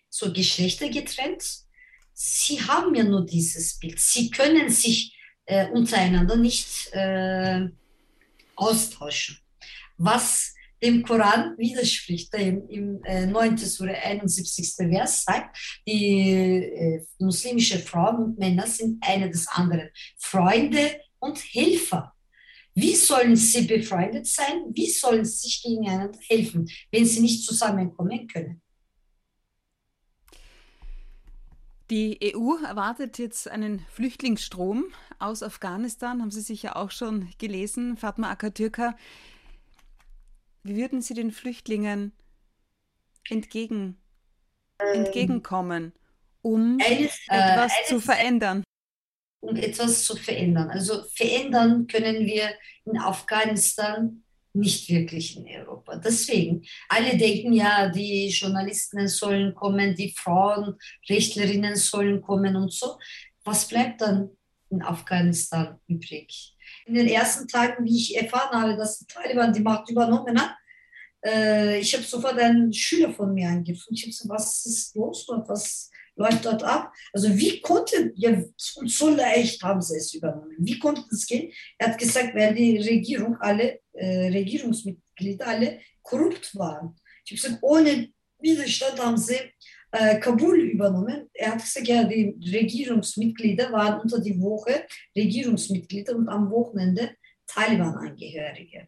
so 0.10 0.34
geschlechtergetrennt, 0.34 1.44
sie 2.14 2.62
haben 2.62 2.96
ja 2.96 3.04
nur 3.04 3.26
dieses 3.26 3.78
Bild. 3.78 4.00
Sie 4.00 4.32
können 4.32 4.70
sich 4.70 5.16
äh, 5.46 5.70
untereinander 5.70 6.36
nicht 6.36 6.92
äh, 6.94 7.68
austauschen. 8.56 9.38
Was 9.98 10.55
dem 10.84 11.04
Koran 11.04 11.58
widerspricht, 11.58 12.34
der 12.34 12.42
im, 12.42 12.70
im 12.70 13.04
äh, 13.04 13.26
9. 13.26 13.58
Surah 13.58 13.94
71. 13.94 14.76
Vers 14.76 15.24
sagt, 15.24 15.58
die 15.88 16.20
äh, 16.20 17.06
muslimische 17.20 17.80
Frauen 17.80 18.24
und 18.24 18.40
Männer 18.40 18.68
sind 18.68 18.98
eine 19.02 19.30
des 19.30 19.48
anderen 19.48 19.90
Freunde 20.18 21.00
und 21.20 21.38
Helfer. 21.38 22.14
Wie 22.74 22.94
sollen 22.96 23.38
sie 23.38 23.62
befreundet 23.62 24.28
sein? 24.28 24.66
Wie 24.72 24.90
sollen 24.90 25.24
sie 25.24 25.48
sich 25.48 25.64
gegeneinander 25.64 26.20
helfen, 26.28 26.70
wenn 26.92 27.06
sie 27.06 27.22
nicht 27.22 27.46
zusammenkommen 27.46 28.28
können? 28.28 28.62
Die 31.90 32.34
EU 32.36 32.56
erwartet 32.64 33.20
jetzt 33.20 33.48
einen 33.48 33.80
Flüchtlingsstrom 33.92 34.86
aus 35.20 35.44
Afghanistan, 35.44 36.20
haben 36.20 36.32
Sie 36.32 36.42
sicher 36.42 36.78
auch 36.78 36.90
schon 36.90 37.30
gelesen, 37.38 37.96
Fatma 37.96 38.32
Akatürka. 38.32 38.96
Wie 40.66 40.78
würden 40.78 41.04
Sie 41.04 41.14
den 41.14 41.32
Flüchtlingen 41.32 42.12
entgegen, 43.30 44.02
ähm, 44.80 45.06
entgegenkommen, 45.06 45.94
um 46.42 46.80
eines, 46.84 47.20
äh, 47.30 47.38
etwas 47.38 47.72
äh, 47.72 47.86
zu 47.88 48.02
verändern? 48.02 48.64
Um 49.42 49.56
etwas 49.58 50.04
zu 50.04 50.16
verändern. 50.16 50.72
Also 50.72 51.04
verändern 51.14 51.86
können 51.86 52.26
wir 52.26 52.50
in 52.86 52.98
Afghanistan 52.98 54.24
nicht 54.54 54.90
wirklich 54.90 55.38
in 55.38 55.48
Europa. 55.48 55.98
Deswegen, 55.98 56.66
alle 56.90 57.16
denken 57.16 57.54
ja, 57.54 57.88
die 57.90 58.30
Journalisten 58.30 59.08
sollen 59.08 59.54
kommen, 59.54 59.94
die 59.94 60.16
Frauenrechtlerinnen 60.18 61.76
sollen 61.76 62.24
kommen 62.24 62.56
und 62.56 62.74
so. 62.74 62.98
Was 63.44 63.68
bleibt 63.68 64.02
dann 64.02 64.32
in 64.72 64.82
Afghanistan 64.82 65.80
übrig? 65.86 66.55
In 66.86 66.94
den 66.94 67.08
ersten 67.08 67.48
Tagen, 67.48 67.84
wie 67.86 67.98
ich 67.98 68.16
erfahren 68.16 68.62
habe, 68.62 68.78
dass 68.78 69.00
die 69.00 69.08
Taliban 69.08 69.54
die 69.54 69.62
Macht 69.62 69.90
übernommen 69.90 70.40
hat, 70.40 70.56
äh, 71.26 71.80
ich 71.80 71.94
habe 71.94 72.04
sofort 72.04 72.38
einen 72.38 72.72
Schüler 72.72 73.12
von 73.12 73.34
mir 73.34 73.50
angerufen. 73.50 73.94
Ich 73.94 74.04
habe 74.04 74.12
gesagt, 74.12 74.30
was 74.30 74.66
ist 74.66 74.96
los 74.96 75.26
dort, 75.26 75.50
was 75.50 75.90
läuft 76.16 76.46
dort 76.46 76.64
ab? 76.64 76.94
Also 77.12 77.36
wie 77.36 77.60
konnte, 77.62 78.14
ja, 78.16 78.42
so 78.58 79.10
leicht 79.10 79.62
haben 79.64 79.82
sie 79.82 79.98
es 79.98 80.14
übernommen. 80.14 80.56
Wie 80.60 80.80
konnte 80.80 81.04
das 81.10 81.26
gehen? 81.26 81.52
Er 81.78 81.90
hat 81.90 81.98
gesagt, 81.98 82.36
weil 82.36 82.54
die 82.54 82.78
Regierung, 82.78 83.36
alle 83.40 83.80
äh, 83.94 84.28
Regierungsmitglieder, 84.28 85.48
alle 85.48 85.80
korrupt 86.04 86.56
waren. 86.56 86.96
Ich 87.26 87.32
habe 87.32 87.42
gesagt, 87.42 87.64
ohne 87.64 88.10
Widerstand 88.40 89.04
haben 89.04 89.18
sie 89.18 89.40
äh, 89.96 90.20
Kabul 90.20 90.60
übernommen. 90.60 91.30
Er 91.34 91.52
hat 91.52 91.62
gesagt, 91.62 91.88
ja, 91.88 92.04
die 92.04 92.36
Regierungsmitglieder 92.52 93.72
waren 93.72 94.02
unter 94.02 94.20
die 94.20 94.40
Woche 94.40 94.86
Regierungsmitglieder 95.16 96.16
und 96.16 96.28
am 96.28 96.50
Wochenende 96.52 97.12
Taliban-Angehörige. 97.48 98.88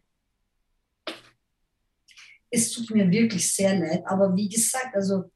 Es 2.50 2.72
tut 2.72 2.90
mir 2.90 3.10
wirklich 3.10 3.50
sehr 3.50 3.78
leid, 3.78 4.02
aber 4.06 4.34
wie 4.36 4.48
gesagt, 4.48 4.94
also 4.94 5.30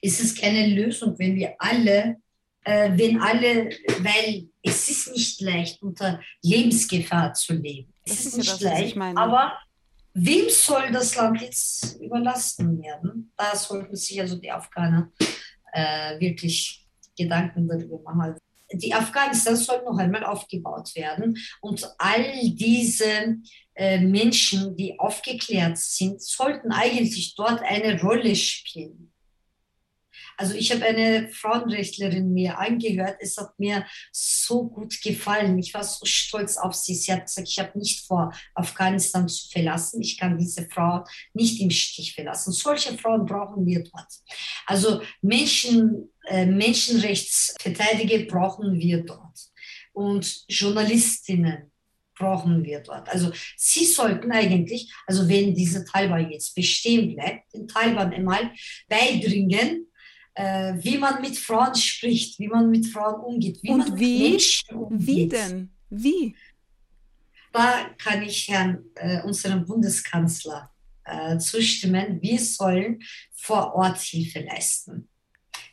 es 0.00 0.20
ist 0.20 0.40
keine 0.40 0.74
Lösung, 0.74 1.18
wenn 1.18 1.36
wir 1.36 1.54
alle, 1.58 2.16
äh, 2.64 2.90
wenn 2.94 3.20
alle, 3.20 3.70
weil 4.00 4.48
es 4.62 4.88
ist 4.88 5.12
nicht 5.12 5.40
leicht, 5.40 5.82
unter 5.82 6.20
Lebensgefahr 6.42 7.34
zu 7.34 7.54
leben. 7.54 7.92
Es 8.04 8.20
ist, 8.20 8.26
ist 8.26 8.36
nicht 8.38 8.60
ja 8.60 8.70
das, 8.70 8.78
leicht, 8.78 8.96
aber 8.96 9.58
Wem 10.14 10.48
soll 10.48 10.92
das 10.92 11.16
Land 11.16 11.40
jetzt 11.40 12.00
überlassen 12.00 12.80
werden? 12.80 13.32
Da 13.36 13.56
sollten 13.56 13.96
sich 13.96 14.20
also 14.20 14.36
die 14.36 14.50
Afghaner 14.50 15.10
äh, 15.72 16.20
wirklich 16.20 16.86
Gedanken 17.16 17.66
darüber 17.66 18.14
machen. 18.14 18.36
Die 18.72 18.94
Afghanistan 18.94 19.56
soll 19.56 19.82
noch 19.84 19.98
einmal 19.98 20.24
aufgebaut 20.24 20.94
werden 20.94 21.36
und 21.60 21.88
all 21.98 22.24
diese 22.54 23.38
äh, 23.74 23.98
Menschen, 23.98 24.76
die 24.76 24.98
aufgeklärt 24.98 25.78
sind, 25.78 26.22
sollten 26.22 26.72
eigentlich 26.72 27.34
dort 27.34 27.62
eine 27.62 28.00
Rolle 28.00 28.34
spielen. 28.36 29.13
Also 30.36 30.54
ich 30.54 30.72
habe 30.72 30.84
eine 30.84 31.28
Frauenrechtlerin 31.28 32.32
mir 32.32 32.58
angehört. 32.58 33.16
Es 33.20 33.36
hat 33.36 33.58
mir 33.58 33.86
so 34.12 34.68
gut 34.68 35.00
gefallen. 35.02 35.58
Ich 35.58 35.74
war 35.74 35.84
so 35.84 36.04
stolz 36.04 36.56
auf 36.56 36.74
sie. 36.74 36.94
Sie 36.94 37.12
hat 37.12 37.26
gesagt, 37.26 37.48
ich 37.48 37.58
habe 37.58 37.78
nicht 37.78 38.06
vor, 38.06 38.32
Afghanistan 38.54 39.28
zu 39.28 39.48
verlassen. 39.48 40.00
Ich 40.00 40.18
kann 40.18 40.38
diese 40.38 40.68
Frau 40.68 41.04
nicht 41.32 41.60
im 41.60 41.70
Stich 41.70 42.14
verlassen. 42.14 42.52
Solche 42.52 42.96
Frauen 42.98 43.26
brauchen 43.26 43.66
wir 43.66 43.84
dort. 43.84 44.12
Also 44.66 45.02
Menschen, 45.22 46.10
äh, 46.26 46.46
Menschenrechtsverteidiger 46.46 48.24
brauchen 48.26 48.78
wir 48.78 49.04
dort. 49.04 49.38
Und 49.92 50.44
Journalistinnen 50.48 51.70
brauchen 52.16 52.64
wir 52.64 52.80
dort. 52.80 53.08
Also 53.08 53.32
sie 53.56 53.84
sollten 53.84 54.30
eigentlich, 54.32 54.92
also 55.06 55.28
wenn 55.28 55.54
diese 55.54 55.84
Taliban 55.84 56.30
jetzt 56.30 56.54
bestehen 56.54 57.14
bleibt, 57.14 57.52
den 57.52 57.68
Taliban 57.68 58.12
einmal 58.12 58.52
beibringen, 58.88 59.86
äh, 60.34 60.74
wie 60.78 60.98
man 60.98 61.20
mit 61.20 61.38
Frauen 61.38 61.74
spricht, 61.74 62.38
wie 62.38 62.48
man 62.48 62.70
mit 62.70 62.86
Frauen 62.86 63.20
umgeht, 63.20 63.62
wie 63.62 63.70
Und 63.70 63.78
man 63.78 63.98
wie? 63.98 64.18
mit 64.18 64.30
Menschen 64.30 64.76
umgeht. 64.76 65.06
Wie 65.06 65.28
denn? 65.28 65.70
Wie? 65.90 66.36
Da 67.52 67.90
kann 67.98 68.22
ich 68.22 68.48
Herrn, 68.48 68.84
äh, 68.96 69.22
unserem 69.22 69.64
Bundeskanzler 69.64 70.72
äh, 71.04 71.38
zustimmen. 71.38 72.20
Wir 72.20 72.40
sollen 72.40 73.02
vor 73.34 73.74
Ort 73.74 74.00
Hilfe 74.00 74.40
leisten. 74.40 75.08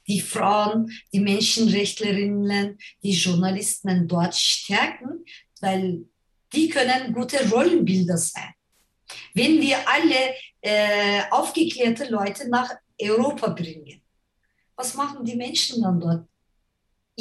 Die 0.07 0.21
Frauen, 0.21 0.91
die 1.11 1.19
Menschenrechtlerinnen, 1.19 2.77
die 3.01 3.13
Journalisten 3.13 4.07
dort 4.07 4.35
stärken, 4.35 5.25
weil 5.59 6.05
die 6.53 6.69
können 6.69 7.13
gute 7.13 7.49
Rollenbilder 7.49 8.17
sein. 8.17 8.53
Wenn 9.33 9.61
wir 9.61 9.77
alle 9.87 10.35
äh, 10.61 11.21
aufgeklärte 11.31 12.09
Leute 12.09 12.49
nach 12.49 12.69
Europa 12.99 13.49
bringen, 13.49 14.00
was 14.81 14.95
machen 14.95 15.23
die 15.23 15.35
Menschen 15.35 15.83
dann 15.83 15.99
dort? 15.99 16.25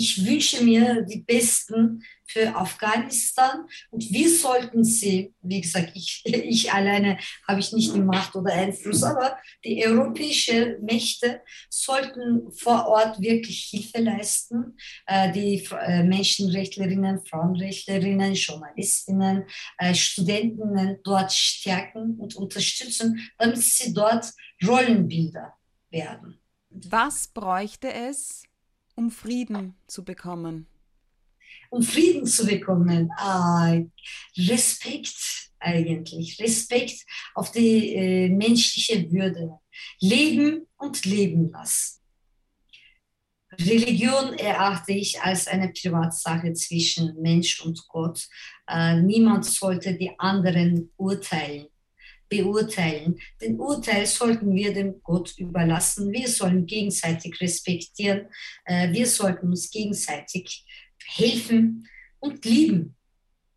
ich 0.01 0.25
wünsche 0.25 0.64
mir 0.64 1.03
die 1.03 1.20
Besten 1.20 2.03
für 2.27 2.55
Afghanistan 2.55 3.66
und 3.90 4.11
wir 4.11 4.31
sollten 4.31 4.83
sie, 4.83 5.35
wie 5.42 5.61
gesagt, 5.61 5.90
ich, 5.94 6.23
ich 6.25 6.73
alleine 6.73 7.18
habe 7.46 7.61
ich 7.61 7.73
nicht 7.73 7.94
die 7.94 8.01
Macht 8.01 8.35
oder 8.35 8.53
Einfluss, 8.53 9.03
aber 9.03 9.37
die 9.62 9.85
europäischen 9.85 10.83
Mächte 10.83 11.42
sollten 11.68 12.51
vor 12.53 12.87
Ort 12.87 13.20
wirklich 13.20 13.64
Hilfe 13.64 14.01
leisten, 14.01 14.77
äh, 15.07 15.33
die 15.33 15.66
äh, 15.73 16.03
Menschenrechtlerinnen, 16.05 17.20
Frauenrechtlerinnen, 17.27 18.35
Journalistinnen, 18.35 19.44
äh, 19.79 19.94
Studentinnen 19.94 20.99
dort 21.03 21.33
stärken 21.33 22.16
und 22.18 22.37
unterstützen, 22.37 23.31
damit 23.37 23.59
sie 23.59 23.92
dort 23.92 24.33
Rollenbilder 24.64 25.53
werden. 25.90 26.39
Was 26.70 27.28
bräuchte 27.28 27.92
es, 27.92 28.44
um 28.94 29.11
Frieden 29.11 29.74
zu 29.87 30.04
bekommen? 30.04 30.66
Um 31.68 31.83
Frieden 31.83 32.26
zu 32.26 32.46
bekommen, 32.46 33.11
ah, 33.16 33.76
Respekt 34.37 35.50
eigentlich, 35.59 36.40
Respekt 36.40 37.04
auf 37.35 37.50
die 37.52 37.94
äh, 37.94 38.28
menschliche 38.28 39.11
Würde, 39.11 39.59
leben 40.00 40.66
und 40.78 41.04
leben 41.04 41.50
lassen. 41.50 42.00
Religion 43.52 44.35
erachte 44.35 44.92
ich 44.92 45.20
als 45.20 45.48
eine 45.48 45.70
Privatsache 45.70 46.52
zwischen 46.52 47.20
Mensch 47.20 47.61
und 47.61 47.85
Gott. 47.88 48.28
Äh, 48.68 49.00
niemand 49.00 49.44
sollte 49.44 49.94
die 49.94 50.12
anderen 50.18 50.92
urteilen 50.96 51.66
beurteilen. 52.31 53.21
Den 53.40 53.61
Urteil 53.61 54.07
sollten 54.07 54.55
wir 54.55 54.73
dem 54.73 55.03
Gott 55.03 55.35
überlassen. 55.37 56.11
Wir 56.12 56.29
sollen 56.29 56.64
gegenseitig 56.64 57.38
respektieren. 57.40 58.29
Äh, 58.64 58.90
wir 58.93 59.07
sollten 59.07 59.49
uns 59.49 59.71
gegenseitig 59.71 60.64
helfen 61.05 61.87
und 62.21 62.45
lieben. 62.45 62.97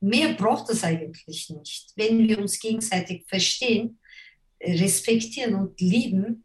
Mehr 0.01 0.33
braucht 0.33 0.69
es 0.69 0.83
eigentlich 0.83 1.49
nicht. 1.49 1.93
Wenn 1.95 2.27
wir 2.27 2.39
uns 2.39 2.59
gegenseitig 2.59 3.23
verstehen, 3.27 3.99
respektieren 4.61 5.55
und 5.55 5.79
lieben, 5.79 6.43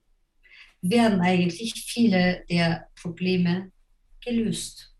werden 0.80 1.20
eigentlich 1.20 1.72
viele 1.74 2.44
der 2.48 2.88
Probleme 2.94 3.72
gelöst. 4.20 4.94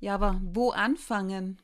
Ja, 0.00 0.14
aber 0.14 0.40
wo 0.42 0.70
anfangen? 0.70 1.60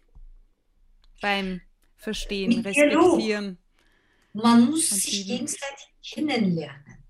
Beim 1.21 1.61
Verstehen, 1.97 2.61
Respektieren. 2.63 3.59
Man 4.33 4.71
muss 4.71 4.91
sich 4.91 5.27
gegenseitig 5.27 5.89
kennenlernen. 6.03 7.05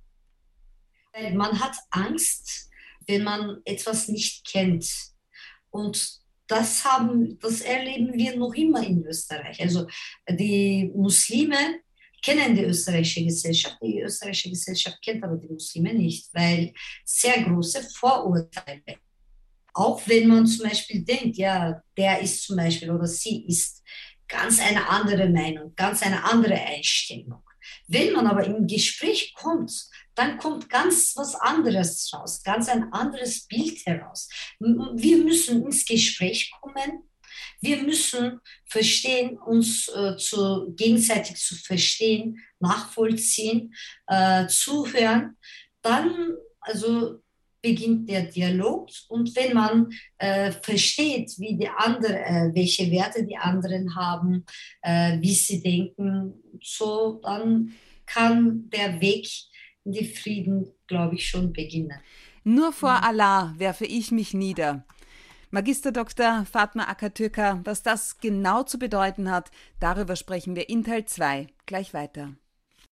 Weil 1.13 1.35
man 1.35 1.59
hat 1.61 1.77
Angst, 1.91 2.71
wenn 3.07 3.23
man 3.23 3.61
etwas 3.65 4.09
nicht 4.09 4.47
kennt. 4.47 4.91
Und 5.71 6.21
das, 6.47 6.85
haben, 6.85 7.39
das 7.39 7.61
erleben 7.61 8.13
wir 8.15 8.37
noch 8.37 8.55
immer 8.55 8.85
in 8.87 9.05
Österreich. 9.05 9.61
Also 9.61 9.87
die 10.29 10.91
Muslime 10.95 11.81
kennen 12.23 12.55
die 12.55 12.65
österreichische 12.65 13.25
Gesellschaft. 13.25 13.79
Die 13.83 14.01
österreichische 14.01 14.51
Gesellschaft 14.51 14.99
kennt 15.03 15.25
aber 15.25 15.37
die 15.37 15.49
Muslime 15.49 15.95
nicht, 15.95 16.29
weil 16.33 16.73
sehr 17.05 17.43
große 17.43 17.83
Vorurteile. 17.95 18.99
Auch 19.75 20.07
wenn 20.07 20.29
man 20.29 20.47
zum 20.47 20.69
Beispiel 20.69 21.03
denkt, 21.03 21.37
ja, 21.39 21.83
der 21.97 22.21
ist 22.21 22.43
zum 22.43 22.57
Beispiel 22.57 22.91
oder 22.91 23.07
sie 23.07 23.47
ist 23.47 23.83
ganz 24.33 24.61
eine 24.61 24.89
andere 24.89 25.29
Meinung, 25.29 25.75
ganz 25.77 26.03
eine 26.03 26.25
andere 26.25 26.55
Einstellung. 26.55 27.43
Wenn 27.87 28.15
man 28.15 28.27
aber 28.27 28.45
im 28.45 28.67
Gespräch 28.67 29.35
kommt, 29.35 29.73
dann 30.15 30.39
kommt 30.39 30.69
ganz 30.69 31.15
was 31.17 31.35
anderes 31.35 32.11
raus, 32.13 32.43
ganz 32.43 32.69
ein 32.69 32.93
anderes 32.93 33.47
Bild 33.47 33.85
heraus. 33.87 34.29
Wir 34.59 35.19
müssen 35.19 35.65
ins 35.65 35.85
Gespräch 35.85 36.51
kommen. 36.61 37.05
Wir 37.61 37.83
müssen 37.83 38.41
verstehen, 38.69 39.39
uns 39.39 39.89
äh, 39.89 40.17
zu, 40.17 40.73
gegenseitig 40.75 41.37
zu 41.37 41.55
verstehen, 41.55 42.39
nachvollziehen, 42.59 43.75
äh, 44.07 44.47
zuhören. 44.49 45.37
Dann, 45.83 46.35
also 46.61 47.22
beginnt 47.63 48.11
der 48.11 48.25
Dialog 48.25 48.91
und 49.09 49.35
wenn 49.37 49.55
man 49.55 49.91
äh, 50.19 50.51
versteht, 50.51 51.33
wie 51.39 51.57
die 51.57 51.69
andere, 51.69 52.19
äh, 52.19 52.51
welche 52.53 52.91
Werte 52.91 53.25
die 53.25 53.37
anderen 53.37 53.95
haben, 53.95 54.45
äh, 54.83 55.19
wie 55.21 55.35
sie 55.35 55.63
denken, 55.63 56.35
so 56.61 57.21
dann 57.23 57.73
kann 58.05 58.69
der 58.71 59.01
Weg 59.01 59.29
in 59.85 59.93
die 59.93 60.05
Frieden, 60.05 60.67
glaube 60.87 61.15
ich, 61.15 61.29
schon 61.29 61.53
beginnen. 61.53 61.99
Nur 62.45 62.73
vor 62.73 63.05
Allah 63.05 63.55
werfe 63.57 63.87
ich 63.87 64.11
mich 64.11 64.35
nieder. 64.35 64.85
Magister 65.51 65.93
Dr. 65.93 66.45
Fatma 66.51 66.85
Akatürka, 66.85 67.61
was 67.65 67.83
das 67.83 68.19
genau 68.19 68.63
zu 68.63 68.79
bedeuten 68.79 69.31
hat, 69.31 69.51
darüber 69.81 70.17
sprechen 70.17 70.57
wir 70.57 70.69
in 70.69 70.83
Teil 70.83 71.05
2 71.05 71.47
gleich 71.67 71.95
weiter. 71.95 72.33